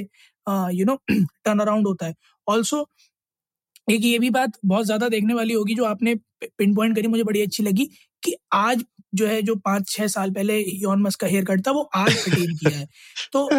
यू 0.73 0.85
नो 0.85 0.95
टर्न 1.11 1.59
अराउंड 1.59 1.87
होता 1.87 2.05
है। 2.05 2.13
ऑल्सो 2.47 2.85
एक 3.87 4.01
ये 4.05 4.17
भी 4.19 4.29
बात 4.31 4.51
बहुत 4.65 4.85
ज़्यादा 4.85 5.07
देखने 5.09 5.33
वाली 5.33 5.53
होगी 5.53 5.75
जो 5.75 5.85
आपने 5.85 6.15
पिन 6.43 6.75
पॉइंट 6.75 6.95
करी 6.95 7.07
मुझे 7.07 7.23
बड़ी 7.23 7.41
अच्छी 7.41 7.63
लगी 7.63 7.89
कि 8.23 8.35
आज 8.53 8.83
जो 9.13 9.27
है 9.27 9.41
जो 9.43 9.55
पाँच 9.57 9.89
छह 9.89 10.07
साल 10.07 10.31
पहले 10.33 10.59
योन 10.75 11.01
मस्क 11.01 11.19
का 11.21 11.27
हेयर 11.27 11.45
कट 11.45 11.65
था 11.67 11.71
वो 11.71 11.81
आज 11.95 12.17
अटेन 12.19 12.55
किया 12.55 12.77
है। 12.77 12.87
तो 13.33 13.53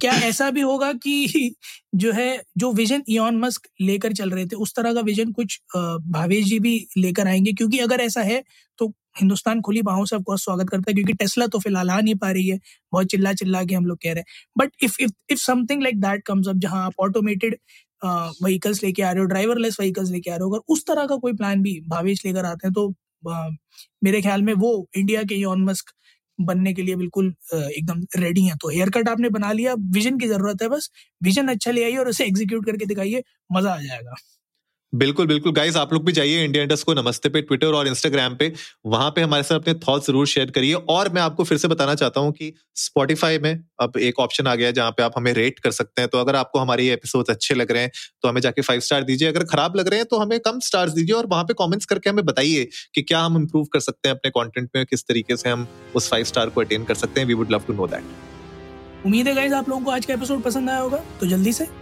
क्या 0.00 0.12
ऐसा 0.22 0.50
भी 0.50 0.60
होगा 0.62 0.92
कि 0.96 1.54
जो 1.96 2.12
है 2.12 2.28
जो 2.58 2.72
विजन 2.74 3.02
इॉन 3.10 3.38
मस्क 3.40 3.68
लेकर 3.82 4.12
चल 4.14 4.30
रहे 4.30 4.46
थे 4.46 4.56
उस 4.58 4.74
तरह 4.76 4.94
का 4.94 5.00
विजन 5.02 5.32
कुछ 5.32 5.60
भावेश 5.76 6.44
जी 6.46 6.58
भी 6.60 6.76
लेकर 6.98 7.28
आएँगे? 7.28 7.52
क्योंकि 7.54 7.78
अगर 7.80 8.00
ऐसा 8.00 8.22
है 8.22 8.42
तो 8.78 8.88
हिंदुस्तान 9.20 9.60
खुली 9.62 9.82
बाहों 9.82 10.04
से 10.06 10.16
ऑफकोर्स 10.16 10.44
स्वागत 10.44 10.68
करता 10.70 10.90
है 10.90 10.94
क्योंकि 10.94 11.12
टेस्ला 11.14 11.46
तो 11.48 11.58
फ़िलहाल 11.60 11.90
आ 11.90 12.00
नहीं 12.00 12.14
पा 12.16 12.30
रही 12.32 12.46
है। 12.48 12.58
बहुत 12.92 13.06
चिल्ला 13.08 13.32
चिल्ला 13.34 13.64
के 13.64 13.74
हम 13.74 13.86
लोग 13.86 13.98
कह 14.02 14.12
रहे 14.12 14.20
हैं। 14.20 14.26
But 14.58 14.72
if 14.84 14.96
if 15.02 15.12
if 15.30 15.40
something 15.40 15.82
like 15.82 16.00
that 16.00 16.22
comes 16.26 16.48
up 16.48 16.56
जहाँ 16.58 16.84
आप 16.86 16.94
ऑटोमेटेड 17.00 17.56
व्हीकल्स 18.04 18.82
लेके 18.84 19.02
आ 19.02 19.10
रहे 19.12 19.20
हो 19.20 19.26
ड्राइवरलेस 19.28 19.76
व्हीकल्स 19.80 20.10
लेके 20.10 20.30
आ 20.30 20.34
रहे 20.36 20.44
हो 20.44 20.50
अगर 20.50 20.62
उस 20.74 20.84
तरह 20.86 21.06
का 21.06 21.16
कोई 21.18 21.32
प्लान 21.34 21.62
भी 21.62 21.80
भावेश 21.88 22.24
लेकर 22.26 22.44
आते 22.46 22.66
हैं 22.68 22.72
तो 22.74 22.88
मेरे 23.24 24.20
ख्याल 24.22 24.42
में 24.42 24.52
वो 24.56 24.72
इंडिया 24.96 25.22
के 25.24 25.34
यॉन 25.36 25.64
मस्क 25.64 25.92
बनने 26.38 26.72
के 26.74 26.82
लिए 26.82 26.96
बिल्कुल 26.96 27.26
एकदम 27.54 28.02
रेडी 28.18 28.44
हैं। 28.44 28.56
तो 28.62 28.68
हेयर 28.70 28.90
कट 28.90 29.08
आपने 29.08 29.28
बना 29.30 29.52
लिया 29.52 29.74
विजन 29.92 30.18
की 30.18 30.28
ज़रूरत 30.28 30.62
है 30.62 30.68
बस 30.68 30.90
विजन 31.22 31.48
अच्छा 31.48 31.70
ले 31.70 31.84
आइए 31.84 31.96
और 31.98 32.08
उसे 32.08 32.24
एग्जीक्यूट 32.26 32.66
करके 32.66 32.86
दिखाइए, 32.86 33.22
मज़ा 33.50 33.74
आ 33.74 33.80
जाएगा। 33.82 34.14
बिल्कुल 34.92 35.26
बिल्कुल। 35.26 35.52
गाइस 35.52 35.76
आप 35.76 35.92
लोग 35.92 36.04
भी 36.04 36.12
जाइए 36.12 36.42
इंडिया 36.44 36.62
इंडस्ट 36.62 36.84
को 36.86 36.94
नमस्ते 36.94 37.28
पे 37.28 37.40
ट्विटर 37.42 37.74
और 37.74 37.88
इंस्टाग्राम 37.88 38.34
पे। 38.36 38.52
वहाँ 38.86 39.10
पे 39.10 39.20
हमारे 39.20 39.42
साथ 39.42 39.54
अपने 39.54 39.74
थॉट्स 39.84 40.06
ज़रूर 40.06 40.26
शेयर 40.26 40.50
करिए। 40.50 40.74
और 40.74 41.08
मैं 41.12 41.22
आपको 41.22 41.44
फिर 41.44 41.58
से 41.58 41.68
बताना 41.68 41.94
चाहता 41.94 42.20
हूँ 42.20 42.32
कि 42.32 42.52
स्पॉटिफाई 42.76 43.38
में 43.38 43.52
अब 43.80 43.96
एक 43.98 44.18
ऑप्शन 44.20 44.46
आ 44.46 44.54
गया 44.54 44.66
है 44.66 44.72
जहाँ 44.72 44.90
पे 44.90 45.02
आप 45.02 45.12
हमें 45.16 45.32
रेट 45.32 45.58
कर 45.58 45.70
सकते 45.70 46.02
हैं। 46.02 46.08
तो 46.10 46.18
अगर 46.18 46.36
आपको 46.36 46.58
हमारे 46.58 46.84
ये 46.84 46.92
एपिसोड 46.92 47.30
अच्छे 47.30 47.54
लग 47.54 47.72
रहे 47.72 47.82
हैं 47.82 47.90
तो 48.22 48.28
हमें 48.28 48.40
जाके 48.40 48.62
फाइव 48.62 48.80
स्टार 48.80 49.04
दीजिए। 49.04 49.28
अगर 49.28 49.44
खराब 49.44 49.76
लग 49.76 49.88
रहे 49.88 49.98
हैं 49.98 50.06
तो 50.10 50.18
हमें 50.18 50.38
कम 50.40 50.58
स्टार 50.60 50.90
दीजिए 50.90 51.16
और 51.16 51.26
वहाँ 51.26 51.44
पे 51.44 51.54
कॉमेंट्स 51.54 51.86
करके 51.86 52.10
हमें 52.10 52.24
बताइए 52.24 52.68
कि 52.94 53.02
क्या 53.02 53.20
हम 53.20 53.36
इम्प्रूव 53.36 53.64
कर 53.72 53.80
सकते 53.80 54.08
हैं 54.08 54.16
अपने 54.16 54.30
कॉन्टेंट 54.30 54.68
में, 54.76 54.84
किस 54.86 55.06
तरीके 55.06 55.36
से 55.36 55.48
हम 55.48 55.66
उस 55.94 56.10
फाइव 56.10 56.24
स्टार 56.24 56.48
को 56.48 56.60
अटेन 56.60 56.84
कर 56.84 56.94
सकते 56.96 57.20
हैं। 57.20 57.28
We 57.28 57.34
would 57.34 57.52
love 57.52 57.64
to 57.66 57.72
know 57.72 57.86
that 57.86 58.30
उम्मीद 59.06 59.28
है 59.28 59.34
गाइज़ 59.34 59.54
आप 59.54 59.68
लोगों 59.68 59.84
को 59.84 59.90
आज 59.90 60.04
का 60.06 60.14
एपिसोड 60.14 60.42
पसंद 60.42 60.70
आया 60.70 60.78
होगा। 60.78 60.98
तो 61.20 61.26
जल्दी 61.26 61.52
से 61.52 61.66